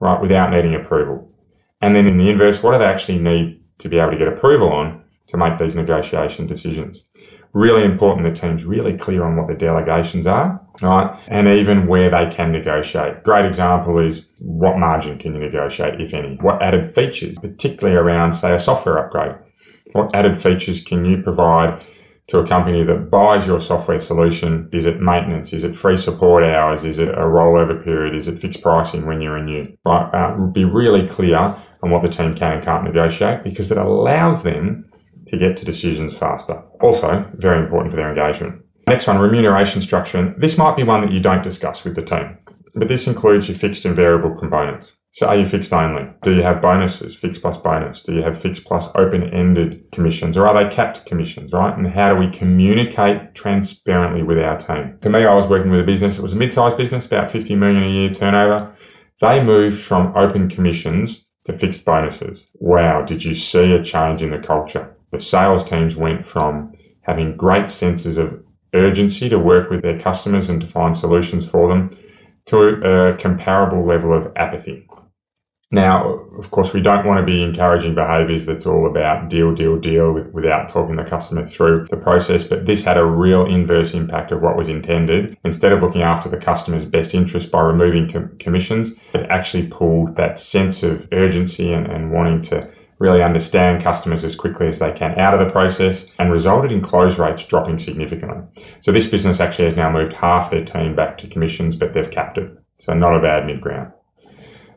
right, 0.00 0.20
without 0.20 0.50
needing 0.50 0.74
approval? 0.74 1.32
And 1.80 1.94
then 1.94 2.06
in 2.06 2.16
the 2.16 2.28
inverse, 2.28 2.62
what 2.62 2.72
do 2.72 2.78
they 2.78 2.86
actually 2.86 3.20
need 3.20 3.62
to 3.78 3.88
be 3.88 3.98
able 3.98 4.10
to 4.10 4.18
get 4.18 4.28
approval 4.28 4.72
on 4.72 5.04
to 5.28 5.36
make 5.36 5.58
these 5.58 5.76
negotiation 5.76 6.48
decisions? 6.48 7.04
Really 7.52 7.84
important 7.84 8.24
the 8.24 8.32
team's 8.32 8.64
really 8.64 8.98
clear 8.98 9.22
on 9.24 9.36
what 9.36 9.46
the 9.46 9.54
delegations 9.54 10.26
are, 10.26 10.60
right? 10.82 11.18
And 11.28 11.48
even 11.48 11.86
where 11.86 12.10
they 12.10 12.28
can 12.28 12.52
negotiate. 12.52 13.22
Great 13.22 13.44
example 13.44 13.98
is 13.98 14.26
what 14.38 14.78
margin 14.78 15.18
can 15.18 15.34
you 15.34 15.40
negotiate, 15.40 16.00
if 16.00 16.14
any? 16.14 16.36
What 16.36 16.62
added 16.62 16.94
features, 16.94 17.38
particularly 17.38 17.96
around, 17.96 18.32
say, 18.32 18.54
a 18.54 18.58
software 18.58 18.98
upgrade? 18.98 19.36
What 19.92 20.14
added 20.14 20.40
features 20.40 20.82
can 20.82 21.04
you 21.04 21.22
provide 21.22 21.84
to 22.28 22.38
a 22.38 22.46
company 22.46 22.82
that 22.82 23.10
buys 23.10 23.46
your 23.46 23.60
software 23.60 23.98
solution? 23.98 24.68
Is 24.72 24.84
it 24.84 25.00
maintenance? 25.00 25.52
Is 25.52 25.64
it 25.64 25.76
free 25.76 25.96
support 25.96 26.42
hours? 26.42 26.84
Is 26.84 26.98
it 26.98 27.08
a 27.08 27.22
rollover 27.22 27.82
period? 27.82 28.14
Is 28.14 28.28
it 28.28 28.40
fixed 28.40 28.62
pricing 28.62 29.06
when 29.06 29.20
you 29.20 29.30
renew? 29.30 29.76
Right? 29.84 30.10
Uh, 30.12 30.36
be 30.46 30.64
really 30.64 31.06
clear 31.06 31.56
on 31.82 31.90
what 31.90 32.02
the 32.02 32.08
team 32.08 32.34
can 32.34 32.54
and 32.54 32.64
can't 32.64 32.84
negotiate 32.84 33.44
because 33.44 33.70
it 33.70 33.78
allows 33.78 34.42
them 34.42 34.90
to 35.28 35.36
get 35.36 35.56
to 35.56 35.64
decisions 35.64 36.16
faster. 36.16 36.62
Also, 36.80 37.30
very 37.34 37.62
important 37.62 37.92
for 37.92 37.96
their 37.96 38.08
engagement. 38.08 38.62
Next 38.88 39.06
one, 39.08 39.18
remuneration 39.18 39.82
structure. 39.82 40.34
This 40.38 40.56
might 40.56 40.76
be 40.76 40.84
one 40.84 41.02
that 41.02 41.10
you 41.10 41.18
don't 41.18 41.42
discuss 41.42 41.82
with 41.82 41.96
the 41.96 42.02
team, 42.02 42.38
but 42.74 42.86
this 42.86 43.08
includes 43.08 43.48
your 43.48 43.56
fixed 43.56 43.84
and 43.84 43.96
variable 43.96 44.34
components. 44.34 44.92
So 45.10 45.26
are 45.26 45.36
you 45.36 45.46
fixed 45.46 45.72
only? 45.72 46.08
Do 46.22 46.36
you 46.36 46.42
have 46.42 46.60
bonuses, 46.60 47.16
fixed 47.16 47.40
plus 47.40 47.56
bonus? 47.56 48.02
Do 48.02 48.14
you 48.14 48.22
have 48.22 48.40
fixed 48.40 48.64
plus 48.64 48.88
open-ended 48.94 49.90
commissions 49.90 50.36
or 50.36 50.46
are 50.46 50.62
they 50.62 50.72
capped 50.72 51.06
commissions, 51.06 51.52
right? 51.52 51.76
And 51.76 51.88
how 51.88 52.10
do 52.10 52.16
we 52.16 52.30
communicate 52.30 53.34
transparently 53.34 54.22
with 54.22 54.38
our 54.38 54.58
team? 54.58 54.98
For 55.00 55.08
me, 55.08 55.24
I 55.24 55.34
was 55.34 55.46
working 55.46 55.70
with 55.70 55.80
a 55.80 55.84
business. 55.84 56.18
It 56.18 56.22
was 56.22 56.34
a 56.34 56.36
mid-sized 56.36 56.76
business, 56.76 57.06
about 57.06 57.30
50 57.30 57.56
million 57.56 57.82
a 57.82 57.90
year 57.90 58.12
turnover. 58.12 58.76
They 59.20 59.42
moved 59.42 59.80
from 59.80 60.14
open 60.14 60.48
commissions 60.48 61.24
to 61.46 61.58
fixed 61.58 61.84
bonuses. 61.84 62.50
Wow. 62.54 63.02
Did 63.02 63.24
you 63.24 63.34
see 63.34 63.72
a 63.72 63.82
change 63.82 64.22
in 64.22 64.30
the 64.30 64.38
culture? 64.38 64.96
the 65.12 65.20
sales 65.20 65.64
teams 65.64 65.96
went 65.96 66.26
from 66.26 66.72
having 67.02 67.36
great 67.36 67.70
senses 67.70 68.18
of 68.18 68.42
urgency 68.74 69.28
to 69.28 69.38
work 69.38 69.70
with 69.70 69.82
their 69.82 69.98
customers 69.98 70.48
and 70.48 70.60
to 70.60 70.66
find 70.66 70.96
solutions 70.96 71.48
for 71.48 71.68
them 71.68 71.90
to 72.46 73.10
a 73.10 73.16
comparable 73.16 73.86
level 73.86 74.16
of 74.16 74.32
apathy. 74.36 74.86
Now, 75.72 76.20
of 76.38 76.52
course, 76.52 76.72
we 76.72 76.80
don't 76.80 77.04
want 77.04 77.18
to 77.18 77.26
be 77.26 77.42
encouraging 77.42 77.96
behaviors 77.96 78.46
that's 78.46 78.66
all 78.66 78.86
about 78.86 79.28
deal, 79.28 79.52
deal, 79.52 79.76
deal 79.76 80.12
without 80.32 80.68
talking 80.68 80.94
the 80.94 81.02
customer 81.02 81.44
through 81.44 81.88
the 81.90 81.96
process. 81.96 82.44
But 82.44 82.66
this 82.66 82.84
had 82.84 82.96
a 82.96 83.04
real 83.04 83.44
inverse 83.44 83.92
impact 83.92 84.30
of 84.30 84.42
what 84.42 84.56
was 84.56 84.68
intended. 84.68 85.36
Instead 85.44 85.72
of 85.72 85.82
looking 85.82 86.02
after 86.02 86.28
the 86.28 86.36
customer's 86.36 86.84
best 86.84 87.14
interest 87.14 87.50
by 87.50 87.62
removing 87.62 88.08
com- 88.08 88.36
commissions, 88.38 88.92
it 89.12 89.26
actually 89.28 89.66
pulled 89.66 90.14
that 90.16 90.38
sense 90.38 90.84
of 90.84 91.08
urgency 91.10 91.72
and, 91.72 91.88
and 91.88 92.12
wanting 92.12 92.42
to 92.42 92.70
really 92.98 93.22
understand 93.22 93.82
customers 93.82 94.24
as 94.24 94.36
quickly 94.36 94.68
as 94.68 94.78
they 94.78 94.92
can 94.92 95.18
out 95.18 95.34
of 95.34 95.40
the 95.40 95.52
process 95.52 96.10
and 96.18 96.32
resulted 96.32 96.72
in 96.72 96.80
close 96.80 97.18
rates 97.18 97.46
dropping 97.46 97.78
significantly. 97.78 98.42
So 98.80 98.92
this 98.92 99.08
business 99.08 99.40
actually 99.40 99.66
has 99.66 99.76
now 99.76 99.90
moved 99.90 100.14
half 100.14 100.50
their 100.50 100.64
team 100.64 100.96
back 100.96 101.18
to 101.18 101.28
commissions, 101.28 101.76
but 101.76 101.92
they've 101.92 102.10
capped 102.10 102.38
it. 102.38 102.56
So 102.74 102.94
not 102.94 103.16
a 103.16 103.20
bad 103.20 103.46
mid 103.46 103.60
ground. 103.60 103.92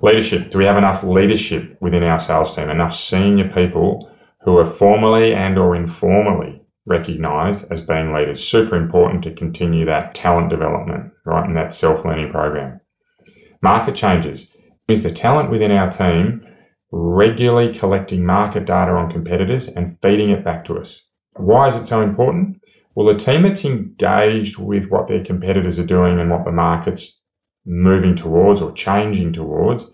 Leadership. 0.01 0.49
Do 0.49 0.57
we 0.57 0.65
have 0.65 0.77
enough 0.77 1.03
leadership 1.03 1.77
within 1.81 2.03
our 2.03 2.19
sales 2.19 2.55
team? 2.55 2.69
Enough 2.69 2.93
senior 2.93 3.49
people 3.49 4.11
who 4.41 4.57
are 4.57 4.65
formally 4.65 5.33
and 5.33 5.57
or 5.57 5.75
informally 5.75 6.61
recognized 6.85 7.69
as 7.71 7.81
being 7.81 8.13
leaders. 8.13 8.45
Super 8.45 8.75
important 8.75 9.23
to 9.23 9.33
continue 9.33 9.85
that 9.85 10.15
talent 10.15 10.49
development, 10.49 11.11
right? 11.25 11.45
And 11.45 11.57
that 11.57 11.73
self-learning 11.73 12.31
program. 12.31 12.79
Market 13.61 13.95
changes. 13.95 14.47
Is 14.87 15.03
the 15.03 15.11
talent 15.11 15.51
within 15.51 15.71
our 15.71 15.89
team 15.89 16.48
regularly 16.91 17.73
collecting 17.73 18.25
market 18.25 18.65
data 18.65 18.91
on 18.91 19.11
competitors 19.11 19.67
and 19.67 19.97
feeding 20.01 20.29
it 20.29 20.43
back 20.43 20.65
to 20.65 20.77
us. 20.77 21.03
Why 21.33 21.67
is 21.67 21.75
it 21.75 21.85
so 21.85 22.01
important? 22.01 22.61
Well, 22.95 23.09
a 23.09 23.17
team 23.17 23.43
that's 23.43 23.65
engaged 23.65 24.57
with 24.57 24.89
what 24.89 25.07
their 25.07 25.23
competitors 25.23 25.79
are 25.79 25.85
doing 25.85 26.19
and 26.19 26.29
what 26.29 26.45
the 26.45 26.51
market's 26.51 27.19
moving 27.65 28.15
towards 28.15 28.61
or 28.61 28.71
changing 28.73 29.31
towards 29.33 29.91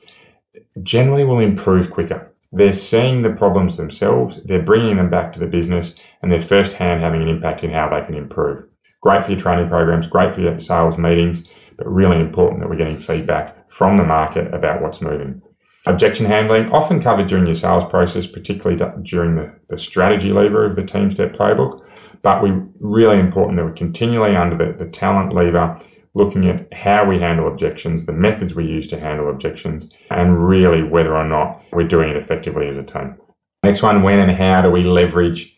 generally 0.81 1.23
will 1.23 1.39
improve 1.39 1.91
quicker. 1.91 2.31
They're 2.51 2.73
seeing 2.73 3.21
the 3.21 3.31
problems 3.31 3.75
themselves, 3.75 4.41
they're 4.43 4.61
bringing 4.61 4.95
them 4.95 5.09
back 5.09 5.33
to 5.33 5.39
the 5.39 5.45
business, 5.45 5.95
and 6.21 6.31
they're 6.31 6.39
firsthand 6.39 7.03
having 7.03 7.21
an 7.21 7.27
impact 7.27 7.63
in 7.63 7.71
how 7.71 7.89
they 7.89 8.05
can 8.05 8.15
improve. 8.15 8.69
Great 9.01 9.25
for 9.25 9.31
your 9.31 9.39
training 9.39 9.67
programs, 9.67 10.07
great 10.07 10.33
for 10.33 10.41
your 10.41 10.57
sales 10.57 10.97
meetings, 10.97 11.45
but 11.77 11.87
really 11.87 12.19
important 12.19 12.61
that 12.61 12.69
we're 12.69 12.77
getting 12.77 12.97
feedback 12.97 13.69
from 13.69 13.97
the 13.97 14.05
market 14.05 14.53
about 14.53 14.81
what's 14.81 15.01
moving. 15.01 15.41
Objection 15.87 16.25
handling, 16.25 16.71
often 16.71 17.01
covered 17.01 17.27
during 17.27 17.45
your 17.45 17.55
sales 17.55 17.85
process, 17.85 18.25
particularly 18.25 18.81
during 19.03 19.35
the, 19.35 19.53
the 19.69 19.77
strategy 19.77 20.31
lever 20.31 20.65
of 20.65 20.75
the 20.75 20.83
team 20.83 21.11
step 21.11 21.33
playbook. 21.33 21.85
But 22.23 22.41
we 22.41 22.53
really 22.79 23.19
important 23.19 23.57
that 23.57 23.65
we're 23.65 23.73
continually 23.73 24.35
under 24.35 24.57
the, 24.57 24.83
the 24.83 24.89
talent 24.89 25.33
lever, 25.33 25.79
looking 26.15 26.49
at 26.49 26.73
how 26.73 27.05
we 27.05 27.19
handle 27.19 27.47
objections, 27.47 28.05
the 28.05 28.13
methods 28.13 28.55
we 28.55 28.65
use 28.65 28.87
to 28.87 28.99
handle 28.99 29.29
objections, 29.29 29.89
and 30.09 30.47
really 30.47 30.81
whether 30.81 31.15
or 31.15 31.27
not 31.27 31.61
we're 31.71 31.87
doing 31.87 32.09
it 32.09 32.15
effectively 32.15 32.67
as 32.67 32.77
a 32.77 32.83
team. 32.83 33.15
Next 33.63 33.83
one, 33.83 34.01
when 34.01 34.19
and 34.19 34.31
how 34.31 34.63
do 34.63 34.71
we 34.71 34.81
leverage 34.81 35.55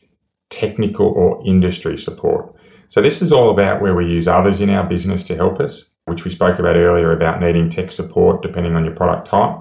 technical 0.50 1.08
or 1.08 1.42
industry 1.46 1.98
support? 1.98 2.54
So 2.90 3.02
this 3.02 3.22
is 3.22 3.32
all 3.32 3.50
about 3.50 3.82
where 3.82 3.96
we 3.96 4.08
use 4.08 4.28
others 4.28 4.60
in 4.60 4.70
our 4.70 4.88
business 4.88 5.24
to 5.26 5.36
help 5.36 5.62
us, 5.62 5.84
which 6.06 6.26
we 6.26 6.32
spoke 6.32 6.60
about 6.60 6.76
earlier 6.76 7.14
about 7.14 7.42
needing 7.42 7.70
tech 7.70 7.92
support 7.92 8.42
depending 8.42 8.76
on 8.76 8.84
your 8.84 8.96
product 8.96 9.28
type. 9.28 9.58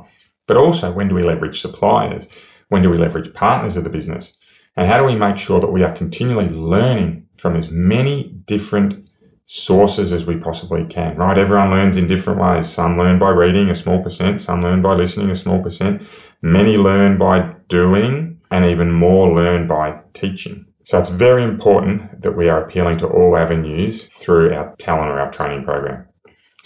But 0.47 0.57
also, 0.57 0.93
when 0.93 1.09
do 1.09 1.15
we 1.15 1.23
leverage 1.23 1.61
suppliers? 1.61 2.29
When 2.69 2.83
do 2.83 2.91
we 2.91 2.99
leverage 2.99 3.33
partners 3.35 3.77
of 3.77 3.85
the 3.85 3.91
business? 3.91 4.37
And 4.77 4.91
how 4.91 4.99
do 4.99 5.05
we 5.05 5.15
make 5.15 5.39
sure 5.39 5.61
that 5.61 5.73
we 5.73 5.83
are 5.83 5.93
continually 5.93 6.49
learning 6.49 7.27
from 7.37 7.57
as 7.57 7.69
many 7.71 8.35
different 8.47 9.09
sources 9.47 10.13
as 10.13 10.27
we 10.27 10.37
possibly 10.37 10.85
can, 10.85 11.17
right? 11.17 11.39
Everyone 11.39 11.71
learns 11.71 11.97
in 11.97 12.09
different 12.09 12.41
ways. 12.41 12.69
Some 12.69 12.99
learn 12.99 13.19
by 13.19 13.31
reading 13.31 13.71
a 13.71 13.77
small 13.77 14.03
percent, 14.03 14.41
some 14.41 14.63
learn 14.63 14.83
by 14.83 14.95
listening 14.95 15.31
a 15.31 15.37
small 15.37 15.63
percent. 15.63 16.03
Many 16.43 16.77
learn 16.77 17.17
by 17.17 17.55
doing, 17.69 18.41
and 18.51 18.65
even 18.65 18.93
more 18.93 19.35
learn 19.35 19.67
by 19.67 20.01
teaching. 20.15 20.67
So 20.85 20.99
it's 20.99 21.09
very 21.09 21.43
important 21.43 22.23
that 22.23 22.37
we 22.37 22.49
are 22.49 22.63
appealing 22.63 22.97
to 22.99 23.09
all 23.09 23.37
avenues 23.37 24.05
through 24.07 24.55
our 24.55 24.75
talent 24.77 25.11
or 25.11 25.21
our 25.21 25.33
training 25.33 25.65
program. 25.65 26.07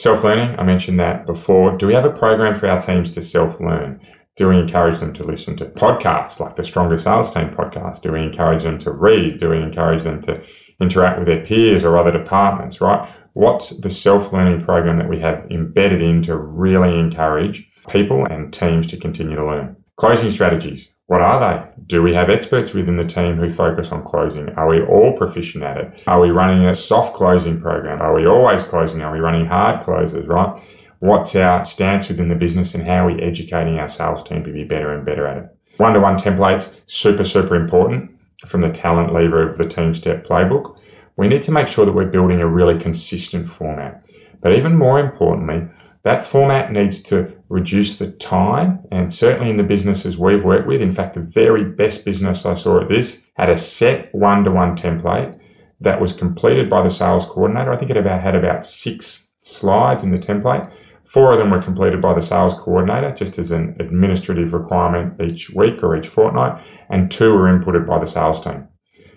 Self 0.01 0.25
learning, 0.25 0.59
I 0.59 0.65
mentioned 0.65 0.99
that 0.99 1.27
before. 1.27 1.77
Do 1.77 1.87
we 1.87 1.93
have 1.93 2.07
a 2.07 2.11
program 2.11 2.55
for 2.55 2.67
our 2.71 2.81
teams 2.81 3.11
to 3.11 3.21
self 3.21 3.61
learn? 3.61 4.01
Do 4.35 4.49
we 4.49 4.57
encourage 4.57 4.99
them 4.99 5.13
to 5.13 5.25
listen 5.25 5.59
to 5.59 5.67
podcasts 5.67 6.41
like 6.41 6.57
the 6.57 6.65
Stronger 6.65 6.99
Sales 6.99 7.31
Team 7.35 7.51
podcast? 7.51 8.01
Do 8.01 8.13
we 8.13 8.23
encourage 8.23 8.63
them 8.63 8.79
to 8.79 8.93
read? 8.93 9.39
Do 9.39 9.51
we 9.51 9.59
encourage 9.59 10.03
them 10.03 10.19
to 10.23 10.43
interact 10.81 11.19
with 11.19 11.29
their 11.29 11.45
peers 11.45 11.85
or 11.85 11.99
other 11.99 12.13
departments, 12.13 12.81
right? 12.81 13.11
What's 13.35 13.77
the 13.79 13.91
self 13.91 14.33
learning 14.33 14.63
program 14.63 14.97
that 15.01 15.09
we 15.11 15.21
have 15.21 15.47
embedded 15.51 16.01
in 16.01 16.23
to 16.23 16.35
really 16.35 16.99
encourage 16.99 17.71
people 17.91 18.25
and 18.25 18.55
teams 18.55 18.87
to 18.87 18.97
continue 18.97 19.37
to 19.37 19.45
learn? 19.45 19.77
Closing 19.97 20.31
strategies. 20.31 20.89
What 21.11 21.23
are 21.23 21.41
they? 21.41 21.83
Do 21.89 22.05
we 22.05 22.15
have 22.15 22.31
experts 22.31 22.73
within 22.73 22.97
the 22.97 23.05
team 23.05 23.35
who 23.35 23.51
focus 23.51 23.91
on 23.91 24.05
closing? 24.05 24.49
Are 24.51 24.69
we 24.69 24.81
all 24.81 25.13
proficient 25.17 25.65
at 25.65 25.77
it? 25.77 26.05
Are 26.07 26.21
we 26.21 26.31
running 26.31 26.67
a 26.67 26.73
soft 26.73 27.17
closing 27.17 27.61
program? 27.61 28.01
Are 28.01 28.15
we 28.15 28.29
always 28.29 28.63
closing? 28.63 29.03
Are 29.03 29.13
we 29.13 29.19
running 29.19 29.45
hard 29.45 29.83
closes, 29.83 30.29
right? 30.29 30.57
What's 31.01 31.35
our 31.35 31.65
stance 31.65 32.09
within 32.09 32.29
the 32.29 32.37
business 32.37 32.77
and 32.77 32.87
how 32.87 33.05
are 33.05 33.13
we 33.13 33.21
educating 33.21 33.81
our 33.81 33.89
sales 33.89 34.23
team 34.23 34.45
to 34.45 34.53
be 34.53 34.63
better 34.63 34.95
and 34.95 35.05
better 35.05 35.27
at 35.27 35.39
it? 35.39 35.57
One 35.79 35.95
to 35.95 35.99
one 35.99 36.15
templates, 36.15 36.79
super, 36.87 37.25
super 37.25 37.57
important 37.57 38.17
from 38.47 38.61
the 38.61 38.69
talent 38.69 39.13
lever 39.13 39.51
of 39.51 39.59
the 39.59 39.67
team 39.67 39.93
step 39.95 40.25
playbook. 40.25 40.79
We 41.17 41.27
need 41.27 41.43
to 41.43 41.51
make 41.51 41.67
sure 41.67 41.85
that 41.87 41.93
we're 41.93 42.07
building 42.07 42.41
a 42.41 42.47
really 42.47 42.79
consistent 42.79 43.49
format. 43.49 44.07
But 44.43 44.55
even 44.55 44.79
more 44.79 45.01
importantly, 45.01 45.69
that 46.03 46.27
format 46.27 46.73
needs 46.73 47.03
to 47.03 47.37
reduce 47.49 47.99
the 47.99 48.11
time, 48.13 48.81
and 48.91 49.13
certainly 49.13 49.51
in 49.51 49.57
the 49.57 49.63
businesses 49.63 50.17
we've 50.17 50.45
worked 50.45 50.67
with, 50.67 50.81
in 50.81 50.91
fact, 50.91 51.15
the 51.15 51.21
very 51.21 51.65
best 51.65 52.05
business 52.05 52.47
I 52.47 52.55
saw 52.55 52.81
at 52.81 52.89
this 52.89 53.23
had 53.35 53.51
a 53.51 53.57
set 53.57 54.15
one 54.15 54.45
to 54.45 54.51
one 54.51 54.77
template 54.77 55.39
that 55.81 56.01
was 56.01 56.13
completed 56.13 56.71
by 56.71 56.83
the 56.83 56.91
sales 56.91 57.27
coordinator. 57.27 57.73
I 57.73 57.77
think 57.77 57.91
it 57.91 57.97
about 57.97 58.23
had 58.23 58.35
about 58.35 58.65
six 58.65 59.31
slides 59.39 60.05
in 60.05 60.11
the 60.11 60.19
template. 60.19 60.73
Four 61.05 61.33
of 61.33 61.39
them 61.39 61.51
were 61.51 61.61
completed 61.61 62.01
by 62.01 62.15
the 62.15 62.21
sales 62.21 62.55
coordinator 62.55 63.13
just 63.13 63.39
as 63.39 63.51
an 63.51 63.77
administrative 63.81 64.53
requirement 64.53 65.21
each 65.21 65.51
week 65.51 65.83
or 65.83 65.97
each 65.97 66.09
fortnight, 66.09 66.63
and 66.89 67.11
two 67.11 67.35
were 67.35 67.53
inputted 67.53 67.87
by 67.87 67.99
the 67.99 68.07
sales 68.07 68.41
team. 68.43 68.69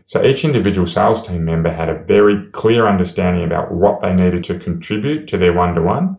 So 0.05 0.25
each 0.25 0.43
individual 0.43 0.87
sales 0.87 1.25
team 1.25 1.45
member 1.45 1.71
had 1.71 1.89
a 1.89 2.03
very 2.03 2.49
clear 2.51 2.87
understanding 2.87 3.45
about 3.45 3.71
what 3.71 4.01
they 4.01 4.13
needed 4.13 4.43
to 4.45 4.59
contribute 4.59 5.27
to 5.27 5.37
their 5.37 5.53
one 5.53 5.75
to 5.75 5.81
one. 5.81 6.17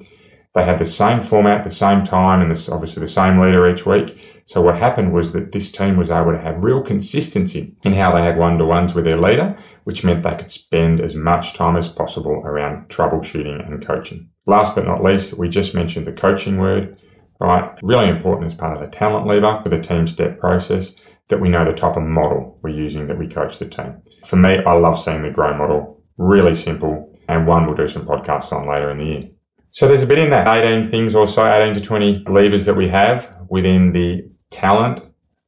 They 0.54 0.64
had 0.64 0.78
the 0.78 0.86
same 0.86 1.18
format, 1.18 1.64
the 1.64 1.70
same 1.70 2.04
time, 2.04 2.40
and 2.40 2.50
this, 2.50 2.68
obviously 2.68 3.00
the 3.00 3.08
same 3.08 3.40
leader 3.40 3.68
each 3.68 3.84
week. 3.84 4.42
So 4.46 4.60
what 4.60 4.78
happened 4.78 5.12
was 5.12 5.32
that 5.32 5.50
this 5.50 5.72
team 5.72 5.96
was 5.96 6.10
able 6.10 6.30
to 6.30 6.40
have 6.40 6.62
real 6.62 6.80
consistency 6.80 7.76
in 7.82 7.94
how 7.94 8.14
they 8.14 8.22
had 8.22 8.38
one 8.38 8.58
to 8.58 8.64
ones 8.64 8.94
with 8.94 9.04
their 9.04 9.16
leader, 9.16 9.58
which 9.82 10.04
meant 10.04 10.22
they 10.22 10.36
could 10.36 10.52
spend 10.52 11.00
as 11.00 11.16
much 11.16 11.54
time 11.54 11.76
as 11.76 11.88
possible 11.88 12.40
around 12.44 12.88
troubleshooting 12.88 13.66
and 13.66 13.84
coaching. 13.84 14.30
Last 14.46 14.76
but 14.76 14.86
not 14.86 15.02
least, 15.02 15.36
we 15.36 15.48
just 15.48 15.74
mentioned 15.74 16.06
the 16.06 16.12
coaching 16.12 16.58
word, 16.58 16.98
right? 17.40 17.76
Really 17.82 18.08
important 18.08 18.46
as 18.46 18.54
part 18.54 18.76
of 18.76 18.80
the 18.80 18.96
talent 18.96 19.26
lever 19.26 19.60
for 19.60 19.70
the 19.70 19.80
team 19.80 20.06
step 20.06 20.38
process 20.38 20.94
that 21.28 21.40
we 21.40 21.48
know 21.48 21.64
the 21.64 21.72
type 21.72 21.96
of 21.96 22.02
model 22.02 22.60
we're 22.62 22.68
using 22.68 23.08
that 23.08 23.18
we 23.18 23.26
coach 23.26 23.58
the 23.58 23.66
team. 23.66 24.02
For 24.24 24.36
me, 24.36 24.58
I 24.64 24.74
love 24.74 25.00
seeing 25.00 25.22
the 25.22 25.30
grow 25.30 25.56
model, 25.56 26.02
really 26.16 26.54
simple, 26.54 27.12
and 27.28 27.46
one 27.46 27.66
we'll 27.66 27.76
do 27.76 27.88
some 27.88 28.06
podcasts 28.06 28.52
on 28.52 28.68
later 28.68 28.90
in 28.90 28.98
the 28.98 29.04
year. 29.04 29.30
So 29.74 29.88
there's 29.88 30.02
a 30.02 30.06
bit 30.06 30.18
in 30.18 30.30
that 30.30 30.46
18 30.46 30.88
things 30.88 31.16
or 31.16 31.26
so, 31.26 31.52
18 31.52 31.74
to 31.74 31.80
20 31.80 32.26
levers 32.28 32.64
that 32.66 32.76
we 32.76 32.88
have 32.90 33.36
within 33.50 33.90
the 33.90 34.30
talent 34.52 35.00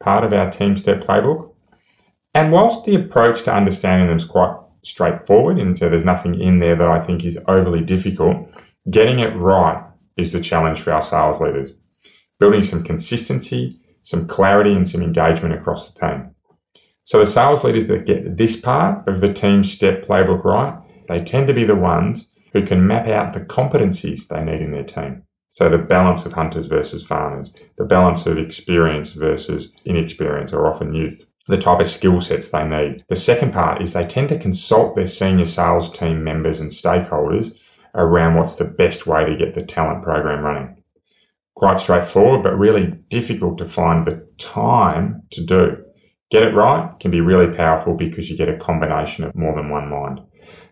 part 0.02 0.24
of 0.24 0.32
our 0.32 0.50
team 0.50 0.76
step 0.76 1.00
playbook. 1.00 1.54
And 2.34 2.50
whilst 2.50 2.84
the 2.84 2.96
approach 2.96 3.44
to 3.44 3.54
understanding 3.54 4.08
them 4.08 4.16
is 4.16 4.24
quite 4.24 4.56
straightforward, 4.82 5.60
and 5.60 5.78
so 5.78 5.88
there's 5.88 6.04
nothing 6.04 6.40
in 6.40 6.58
there 6.58 6.74
that 6.74 6.88
I 6.88 6.98
think 6.98 7.24
is 7.24 7.38
overly 7.46 7.84
difficult, 7.84 8.50
getting 8.90 9.20
it 9.20 9.36
right 9.36 9.80
is 10.16 10.32
the 10.32 10.40
challenge 10.40 10.80
for 10.80 10.92
our 10.92 11.02
sales 11.02 11.40
leaders. 11.40 11.70
Building 12.40 12.62
some 12.62 12.82
consistency 12.82 13.80
some 14.02 14.24
clarity 14.28 14.72
and 14.72 14.88
some 14.88 15.02
engagement 15.02 15.52
across 15.52 15.90
the 15.90 16.00
team. 16.00 16.30
So 17.02 17.18
the 17.18 17.26
sales 17.26 17.64
leaders 17.64 17.88
that 17.88 18.06
get 18.06 18.36
this 18.36 18.54
part 18.54 19.06
of 19.08 19.20
the 19.20 19.32
team 19.32 19.64
step 19.64 20.04
playbook 20.04 20.44
right, 20.44 20.78
they 21.08 21.18
tend 21.18 21.48
to 21.48 21.54
be 21.54 21.64
the 21.64 21.74
ones 21.74 22.28
who 22.60 22.66
can 22.66 22.86
map 22.86 23.06
out 23.06 23.32
the 23.32 23.40
competencies 23.40 24.26
they 24.26 24.42
need 24.42 24.60
in 24.60 24.72
their 24.72 24.84
team. 24.84 25.22
So 25.50 25.68
the 25.68 25.78
balance 25.78 26.26
of 26.26 26.34
hunters 26.34 26.66
versus 26.66 27.06
farmers, 27.06 27.52
the 27.78 27.84
balance 27.84 28.26
of 28.26 28.38
experience 28.38 29.12
versus 29.12 29.70
inexperience 29.84 30.52
or 30.52 30.66
often 30.66 30.94
youth, 30.94 31.24
the 31.46 31.58
type 31.58 31.80
of 31.80 31.86
skill 31.86 32.20
sets 32.20 32.50
they 32.50 32.66
need. 32.66 33.04
The 33.08 33.16
second 33.16 33.52
part 33.52 33.80
is 33.80 33.92
they 33.92 34.04
tend 34.04 34.28
to 34.30 34.38
consult 34.38 34.96
their 34.96 35.06
senior 35.06 35.46
sales 35.46 35.90
team 35.90 36.22
members 36.24 36.60
and 36.60 36.70
stakeholders 36.70 37.78
around 37.94 38.34
what's 38.34 38.56
the 38.56 38.64
best 38.64 39.06
way 39.06 39.24
to 39.24 39.36
get 39.36 39.54
the 39.54 39.62
talent 39.62 40.02
program 40.02 40.44
running 40.44 40.76
quite 41.56 41.80
straightforward, 41.80 42.42
but 42.42 42.56
really 42.56 42.86
difficult 43.08 43.58
to 43.58 43.68
find 43.68 44.04
the 44.04 44.24
time 44.38 45.22
to 45.32 45.44
do. 45.44 45.82
Get 46.30 46.42
it 46.42 46.54
right 46.54 46.90
can 47.00 47.10
be 47.10 47.20
really 47.20 47.56
powerful 47.56 47.94
because 47.94 48.30
you 48.30 48.36
get 48.36 48.48
a 48.48 48.58
combination 48.58 49.24
of 49.24 49.34
more 49.34 49.56
than 49.56 49.70
one 49.70 49.88
mind. 49.88 50.20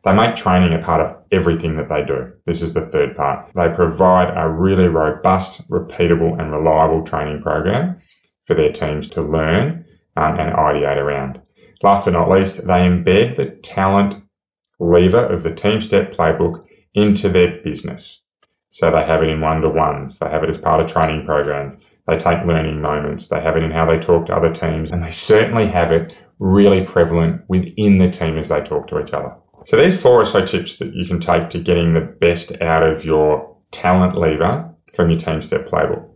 They 0.04 0.12
make 0.12 0.36
training 0.36 0.74
a 0.74 0.82
part 0.82 1.00
of 1.00 1.16
everything 1.32 1.76
that 1.76 1.88
they 1.88 2.04
do. 2.04 2.32
This 2.46 2.62
is 2.62 2.74
the 2.74 2.86
third 2.86 3.16
part. 3.16 3.50
They 3.54 3.68
provide 3.68 4.32
a 4.36 4.48
really 4.48 4.86
robust, 4.86 5.68
repeatable 5.70 6.38
and 6.38 6.52
reliable 6.52 7.02
training 7.04 7.42
program 7.42 7.98
for 8.44 8.54
their 8.54 8.72
teams 8.72 9.08
to 9.10 9.22
learn 9.22 9.84
um, 10.16 10.38
and 10.38 10.54
ideate 10.54 10.98
around. 10.98 11.40
Last 11.82 12.04
but 12.04 12.12
not 12.12 12.30
least, 12.30 12.66
they 12.66 12.80
embed 12.88 13.36
the 13.36 13.46
talent 13.62 14.22
lever 14.78 15.24
of 15.24 15.42
the 15.42 15.54
Team 15.54 15.80
Step 15.80 16.12
playbook 16.12 16.64
into 16.94 17.28
their 17.28 17.60
business. 17.62 18.22
So 18.70 18.90
they 18.90 19.04
have 19.04 19.22
it 19.22 19.28
in 19.28 19.40
one 19.40 19.60
to 19.60 19.68
ones. 19.68 20.18
They 20.18 20.28
have 20.28 20.42
it 20.42 20.50
as 20.50 20.58
part 20.58 20.80
of 20.80 20.90
training 20.90 21.24
programs. 21.24 21.86
They 22.06 22.16
take 22.16 22.44
learning 22.44 22.80
moments. 22.80 23.28
They 23.28 23.40
have 23.40 23.56
it 23.56 23.62
in 23.62 23.70
how 23.70 23.86
they 23.86 23.98
talk 23.98 24.26
to 24.26 24.36
other 24.36 24.52
teams. 24.52 24.90
And 24.90 25.02
they 25.02 25.10
certainly 25.10 25.66
have 25.68 25.92
it 25.92 26.14
really 26.38 26.84
prevalent 26.84 27.42
within 27.48 27.98
the 27.98 28.10
team 28.10 28.36
as 28.36 28.48
they 28.48 28.60
talk 28.60 28.88
to 28.88 29.00
each 29.00 29.12
other. 29.12 29.34
So 29.64 29.76
there's 29.76 30.00
four 30.00 30.20
or 30.20 30.24
so 30.24 30.44
tips 30.44 30.76
that 30.76 30.94
you 30.94 31.06
can 31.06 31.20
take 31.20 31.50
to 31.50 31.58
getting 31.58 31.94
the 31.94 32.00
best 32.00 32.60
out 32.60 32.82
of 32.82 33.04
your 33.04 33.56
talent 33.70 34.16
lever 34.16 34.70
from 34.94 35.10
your 35.10 35.18
team 35.18 35.42
step 35.42 35.66
playbook. 35.66 36.10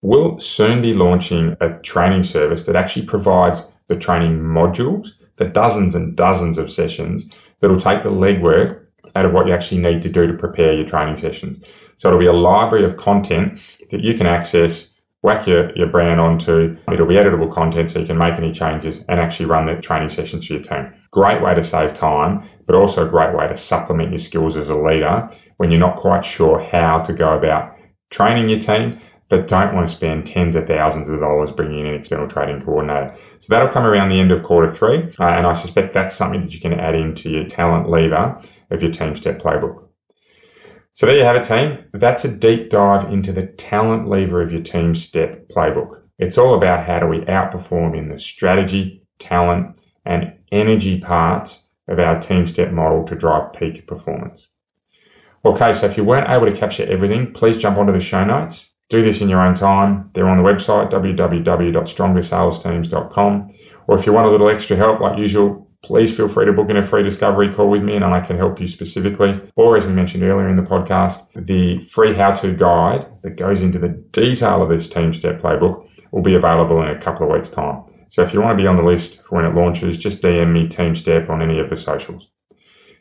We'll 0.00 0.38
soon 0.38 0.82
be 0.82 0.94
launching 0.94 1.56
a 1.60 1.78
training 1.80 2.24
service 2.24 2.66
that 2.66 2.74
actually 2.76 3.06
provides 3.06 3.70
the 3.86 3.96
training 3.96 4.40
modules 4.40 5.10
for 5.36 5.46
dozens 5.46 5.94
and 5.94 6.16
dozens 6.16 6.58
of 6.58 6.72
sessions 6.72 7.30
that'll 7.60 7.76
take 7.76 8.02
the 8.02 8.10
legwork 8.10 8.86
out 9.14 9.26
of 9.26 9.32
what 9.32 9.46
you 9.46 9.52
actually 9.52 9.80
need 9.80 10.02
to 10.02 10.08
do 10.08 10.26
to 10.26 10.34
prepare 10.34 10.72
your 10.72 10.86
training 10.86 11.16
sessions. 11.16 11.64
So 11.96 12.08
it'll 12.08 12.18
be 12.18 12.26
a 12.26 12.32
library 12.32 12.84
of 12.84 12.96
content 12.96 13.60
that 13.90 14.00
you 14.00 14.14
can 14.14 14.26
access, 14.26 14.92
whack 15.22 15.46
your, 15.46 15.76
your 15.76 15.86
brand 15.86 16.20
onto. 16.20 16.76
It'll 16.90 17.06
be 17.06 17.14
editable 17.14 17.52
content 17.52 17.90
so 17.90 18.00
you 18.00 18.06
can 18.06 18.18
make 18.18 18.34
any 18.34 18.52
changes 18.52 19.00
and 19.08 19.20
actually 19.20 19.46
run 19.46 19.66
the 19.66 19.80
training 19.80 20.08
sessions 20.08 20.46
for 20.46 20.54
your 20.54 20.62
team. 20.62 20.92
Great 21.12 21.42
way 21.42 21.54
to 21.54 21.62
save 21.62 21.94
time, 21.94 22.48
but 22.66 22.74
also 22.74 23.06
a 23.06 23.10
great 23.10 23.34
way 23.36 23.48
to 23.48 23.56
supplement 23.56 24.10
your 24.10 24.18
skills 24.18 24.56
as 24.56 24.70
a 24.70 24.76
leader 24.76 25.28
when 25.56 25.70
you're 25.70 25.80
not 25.80 26.00
quite 26.00 26.24
sure 26.24 26.60
how 26.60 27.00
to 27.00 27.12
go 27.12 27.36
about 27.36 27.76
training 28.10 28.48
your 28.48 28.58
team 28.58 29.00
but 29.32 29.48
don't 29.48 29.74
want 29.74 29.88
to 29.88 29.94
spend 29.94 30.26
tens 30.26 30.54
of 30.56 30.66
thousands 30.66 31.08
of 31.08 31.18
dollars 31.18 31.50
bringing 31.50 31.78
in 31.78 31.86
an 31.86 31.94
external 31.94 32.28
trading 32.28 32.60
coordinator. 32.60 33.16
So 33.40 33.46
that'll 33.48 33.72
come 33.72 33.86
around 33.86 34.10
the 34.10 34.20
end 34.20 34.30
of 34.30 34.42
quarter 34.42 34.70
three, 34.70 35.04
uh, 35.18 35.24
and 35.24 35.46
I 35.46 35.54
suspect 35.54 35.94
that's 35.94 36.14
something 36.14 36.42
that 36.42 36.52
you 36.52 36.60
can 36.60 36.74
add 36.74 36.94
into 36.94 37.30
your 37.30 37.46
talent 37.46 37.88
lever 37.88 38.38
of 38.70 38.82
your 38.82 38.92
team 38.92 39.16
step 39.16 39.40
playbook. 39.40 39.88
So 40.92 41.06
there 41.06 41.16
you 41.16 41.24
have 41.24 41.36
it, 41.36 41.44
team. 41.44 41.82
That's 41.94 42.26
a 42.26 42.36
deep 42.36 42.68
dive 42.68 43.10
into 43.10 43.32
the 43.32 43.46
talent 43.46 44.06
lever 44.06 44.42
of 44.42 44.52
your 44.52 44.60
team 44.60 44.94
step 44.94 45.48
playbook. 45.48 46.02
It's 46.18 46.36
all 46.36 46.54
about 46.54 46.84
how 46.84 46.98
do 46.98 47.06
we 47.06 47.20
outperform 47.20 47.96
in 47.96 48.10
the 48.10 48.18
strategy, 48.18 49.02
talent, 49.18 49.80
and 50.04 50.34
energy 50.52 51.00
parts 51.00 51.61
of 51.88 51.98
our 51.98 52.20
team 52.20 52.46
step 52.46 52.72
model 52.72 53.04
to 53.04 53.14
drive 53.14 53.52
peak 53.52 53.86
performance. 53.86 54.48
Okay, 55.44 55.72
so 55.72 55.86
if 55.86 55.96
you 55.96 56.04
weren't 56.04 56.30
able 56.30 56.46
to 56.46 56.56
capture 56.56 56.90
everything, 56.90 57.32
please 57.32 57.58
jump 57.58 57.78
onto 57.78 57.92
the 57.92 58.00
show 58.00 58.24
notes 58.24 58.72
do 58.92 59.02
this 59.02 59.20
in 59.22 59.28
your 59.28 59.40
own 59.40 59.54
time. 59.54 60.10
They're 60.12 60.28
on 60.28 60.36
the 60.36 60.42
website, 60.42 60.90
www.strongersalesteams.com. 60.90 63.54
Or 63.88 63.98
if 63.98 64.06
you 64.06 64.12
want 64.12 64.28
a 64.28 64.30
little 64.30 64.50
extra 64.50 64.76
help, 64.76 65.00
like 65.00 65.18
usual, 65.18 65.66
please 65.82 66.14
feel 66.14 66.28
free 66.28 66.44
to 66.44 66.52
book 66.52 66.68
in 66.68 66.76
a 66.76 66.84
free 66.84 67.02
discovery 67.02 67.50
call 67.52 67.70
with 67.70 67.82
me 67.82 67.96
and 67.96 68.04
I 68.04 68.20
can 68.20 68.36
help 68.36 68.60
you 68.60 68.68
specifically. 68.68 69.40
Or 69.56 69.78
as 69.78 69.86
we 69.86 69.94
mentioned 69.94 70.22
earlier 70.22 70.48
in 70.48 70.56
the 70.56 70.62
podcast, 70.62 71.26
the 71.34 71.80
free 71.80 72.14
how-to 72.14 72.52
guide 72.52 73.06
that 73.22 73.36
goes 73.36 73.62
into 73.62 73.78
the 73.78 73.88
detail 73.88 74.62
of 74.62 74.68
this 74.68 74.86
team 74.88 75.14
step 75.14 75.40
playbook 75.40 75.88
will 76.12 76.22
be 76.22 76.34
available 76.34 76.82
in 76.82 76.90
a 76.90 77.00
couple 77.00 77.26
of 77.26 77.32
weeks 77.32 77.48
time. 77.48 77.84
So 78.12 78.20
if 78.20 78.34
you 78.34 78.42
want 78.42 78.58
to 78.58 78.62
be 78.62 78.68
on 78.68 78.76
the 78.76 78.82
list 78.82 79.22
for 79.22 79.36
when 79.36 79.46
it 79.46 79.54
launches, 79.54 79.96
just 79.96 80.20
DM 80.20 80.52
me 80.52 80.68
team 80.68 80.94
step 80.94 81.30
on 81.30 81.40
any 81.40 81.58
of 81.58 81.70
the 81.70 81.78
socials. 81.78 82.28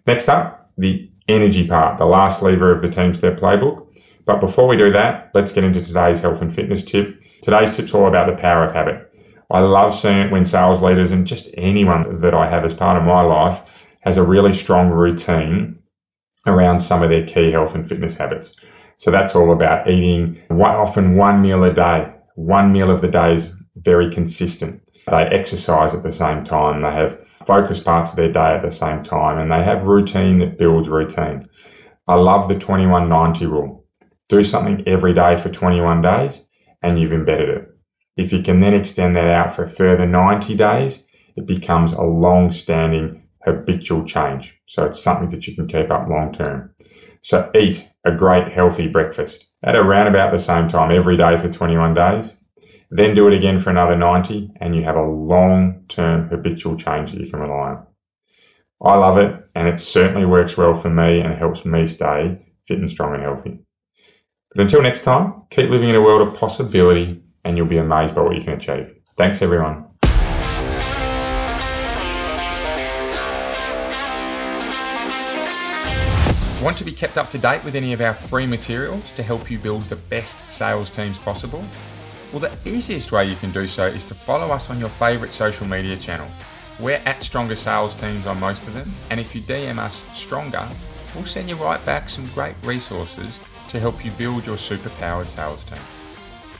Next 0.07 0.29
up, 0.29 0.71
the 0.77 1.11
energy 1.27 1.67
part, 1.67 1.97
the 1.97 2.05
last 2.05 2.41
lever 2.41 2.73
of 2.73 2.81
the 2.81 2.89
team 2.89 3.13
step 3.13 3.37
playbook. 3.37 3.87
But 4.25 4.39
before 4.39 4.69
we 4.69 4.77
do 4.77 4.89
that, 4.93 5.29
let's 5.33 5.51
get 5.51 5.65
into 5.65 5.83
today's 5.83 6.21
health 6.21 6.41
and 6.41 6.55
fitness 6.55 6.85
tip. 6.85 7.21
Today's 7.41 7.75
tip's 7.75 7.93
all 7.93 8.07
about 8.07 8.33
the 8.33 8.41
power 8.41 8.63
of 8.63 8.71
habit. 8.71 9.11
I 9.51 9.59
love 9.59 9.93
seeing 9.93 10.19
it 10.19 10.31
when 10.31 10.45
sales 10.45 10.81
leaders 10.81 11.11
and 11.11 11.27
just 11.27 11.49
anyone 11.57 12.21
that 12.21 12.33
I 12.33 12.49
have 12.49 12.63
as 12.63 12.73
part 12.73 12.97
of 12.97 13.03
my 13.03 13.21
life 13.21 13.85
has 14.03 14.15
a 14.15 14.23
really 14.23 14.53
strong 14.53 14.91
routine 14.91 15.77
around 16.47 16.79
some 16.79 17.03
of 17.03 17.09
their 17.09 17.25
key 17.25 17.51
health 17.51 17.75
and 17.75 17.87
fitness 17.87 18.15
habits. 18.15 18.55
So 18.95 19.11
that's 19.11 19.35
all 19.35 19.51
about 19.51 19.89
eating 19.89 20.41
one, 20.47 20.73
often 20.73 21.17
one 21.17 21.41
meal 21.41 21.65
a 21.65 21.73
day. 21.73 22.13
One 22.35 22.71
meal 22.71 22.89
of 22.89 23.01
the 23.01 23.09
day 23.09 23.33
is 23.33 23.53
very 23.83 24.09
consistent. 24.09 24.81
They 25.07 25.23
exercise 25.23 25.93
at 25.93 26.03
the 26.03 26.11
same 26.11 26.43
time. 26.43 26.81
They 26.81 26.91
have 26.91 27.27
focused 27.47 27.85
parts 27.85 28.11
of 28.11 28.15
their 28.15 28.31
day 28.31 28.55
at 28.55 28.61
the 28.61 28.71
same 28.71 29.03
time 29.03 29.39
and 29.39 29.51
they 29.51 29.63
have 29.63 29.87
routine 29.87 30.39
that 30.39 30.57
builds 30.57 30.89
routine. 30.89 31.47
I 32.07 32.15
love 32.15 32.47
the 32.47 32.55
2190 32.55 33.45
rule 33.45 33.81
do 34.31 34.41
something 34.41 34.81
every 34.87 35.13
day 35.13 35.35
for 35.35 35.49
21 35.49 36.01
days 36.01 36.47
and 36.81 36.97
you've 36.97 37.11
embedded 37.11 37.49
it. 37.49 37.67
If 38.15 38.31
you 38.31 38.41
can 38.41 38.61
then 38.61 38.73
extend 38.73 39.15
that 39.17 39.27
out 39.27 39.53
for 39.53 39.67
further 39.67 40.07
90 40.07 40.55
days, 40.55 41.05
it 41.35 41.45
becomes 41.45 41.91
a 41.91 42.01
long 42.01 42.51
standing 42.51 43.27
habitual 43.43 44.05
change. 44.05 44.57
So 44.67 44.85
it's 44.85 45.03
something 45.03 45.29
that 45.29 45.47
you 45.47 45.55
can 45.55 45.67
keep 45.67 45.91
up 45.91 46.07
long 46.07 46.31
term. 46.31 46.73
So 47.21 47.51
eat 47.53 47.89
a 48.05 48.11
great 48.11 48.53
healthy 48.53 48.87
breakfast 48.87 49.51
at 49.63 49.75
around 49.75 50.07
about 50.07 50.31
the 50.31 50.39
same 50.39 50.69
time 50.69 50.91
every 50.91 51.17
day 51.17 51.37
for 51.37 51.49
21 51.49 51.93
days. 51.93 52.37
Then 52.93 53.15
do 53.15 53.25
it 53.29 53.33
again 53.33 53.57
for 53.57 53.69
another 53.69 53.95
90 53.95 54.51
and 54.59 54.75
you 54.75 54.83
have 54.83 54.97
a 54.97 55.01
long 55.01 55.85
term 55.87 56.27
habitual 56.27 56.75
change 56.75 57.11
that 57.11 57.21
you 57.21 57.29
can 57.31 57.39
rely 57.39 57.69
on. 57.69 57.87
I 58.83 58.95
love 58.95 59.17
it 59.17 59.45
and 59.55 59.69
it 59.69 59.79
certainly 59.79 60.25
works 60.25 60.57
well 60.57 60.75
for 60.75 60.89
me 60.89 61.21
and 61.21 61.33
helps 61.33 61.63
me 61.63 61.87
stay 61.87 62.45
fit 62.67 62.79
and 62.79 62.91
strong 62.91 63.13
and 63.13 63.23
healthy. 63.23 63.59
But 64.53 64.63
until 64.63 64.81
next 64.81 65.03
time, 65.03 65.43
keep 65.49 65.69
living 65.69 65.87
in 65.87 65.95
a 65.95 66.01
world 66.01 66.27
of 66.27 66.37
possibility 66.37 67.23
and 67.45 67.55
you'll 67.55 67.65
be 67.65 67.77
amazed 67.77 68.13
by 68.13 68.23
what 68.23 68.35
you 68.35 68.43
can 68.43 68.53
achieve. 68.53 68.93
Thanks, 69.17 69.41
everyone. 69.41 69.85
Want 76.61 76.77
to 76.77 76.83
be 76.83 76.91
kept 76.91 77.17
up 77.17 77.29
to 77.29 77.37
date 77.37 77.63
with 77.63 77.75
any 77.75 77.93
of 77.93 78.01
our 78.01 78.13
free 78.13 78.45
materials 78.45 79.11
to 79.13 79.23
help 79.23 79.49
you 79.49 79.59
build 79.59 79.83
the 79.83 79.95
best 79.95 80.51
sales 80.51 80.89
teams 80.89 81.17
possible? 81.17 81.63
Well, 82.31 82.39
the 82.39 82.69
easiest 82.69 83.11
way 83.11 83.25
you 83.25 83.35
can 83.35 83.51
do 83.51 83.67
so 83.67 83.85
is 83.87 84.05
to 84.05 84.13
follow 84.13 84.51
us 84.51 84.69
on 84.69 84.79
your 84.79 84.87
favourite 84.87 85.33
social 85.33 85.67
media 85.67 85.97
channel. 85.97 86.29
We're 86.79 87.01
at 87.05 87.21
Stronger 87.21 87.57
Sales 87.57 87.93
Teams 87.93 88.25
on 88.25 88.39
most 88.39 88.65
of 88.67 88.73
them, 88.73 88.89
and 89.09 89.19
if 89.19 89.35
you 89.35 89.41
DM 89.41 89.77
us 89.77 90.05
Stronger, 90.13 90.65
we'll 91.13 91.25
send 91.25 91.49
you 91.49 91.55
right 91.55 91.85
back 91.85 92.07
some 92.07 92.25
great 92.27 92.55
resources 92.63 93.37
to 93.67 93.81
help 93.81 94.05
you 94.05 94.11
build 94.11 94.45
your 94.45 94.55
superpowered 94.55 95.25
sales 95.25 95.65
team. 95.65 95.79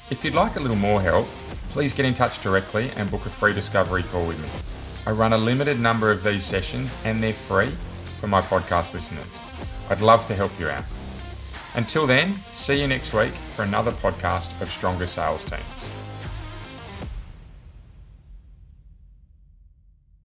If 0.10 0.26
you'd 0.26 0.34
like 0.34 0.58
a 0.58 0.60
little 0.60 0.76
more 0.76 1.02
help, 1.02 1.26
please 1.70 1.94
get 1.94 2.06
in 2.06 2.14
touch 2.14 2.44
directly 2.44 2.92
and 2.98 3.10
book 3.10 3.26
a 3.26 3.30
free 3.30 3.54
discovery 3.54 4.04
call 4.04 4.28
with 4.28 4.42
me. 4.42 4.50
I 5.08 5.16
run 5.16 5.32
a 5.32 5.38
limited 5.38 5.80
number 5.80 6.12
of 6.12 6.22
these 6.22 6.44
sessions 6.44 6.94
and 7.06 7.24
they're 7.24 7.32
free 7.32 7.72
for 8.20 8.28
my 8.28 8.42
podcast 8.42 8.94
listeners. 8.94 9.26
I'd 9.90 10.02
love 10.02 10.26
to 10.28 10.36
help 10.36 10.60
you 10.60 10.68
out. 10.68 10.84
Until 11.76 12.06
then, 12.06 12.36
see 12.52 12.82
you 12.82 12.88
next 12.88 13.14
week 13.14 13.32
for 13.56 13.64
another 13.64 13.92
podcast 13.92 14.60
of 14.62 14.70
Stronger 14.70 15.08
Sales 15.08 15.44
Teams. 15.46 15.91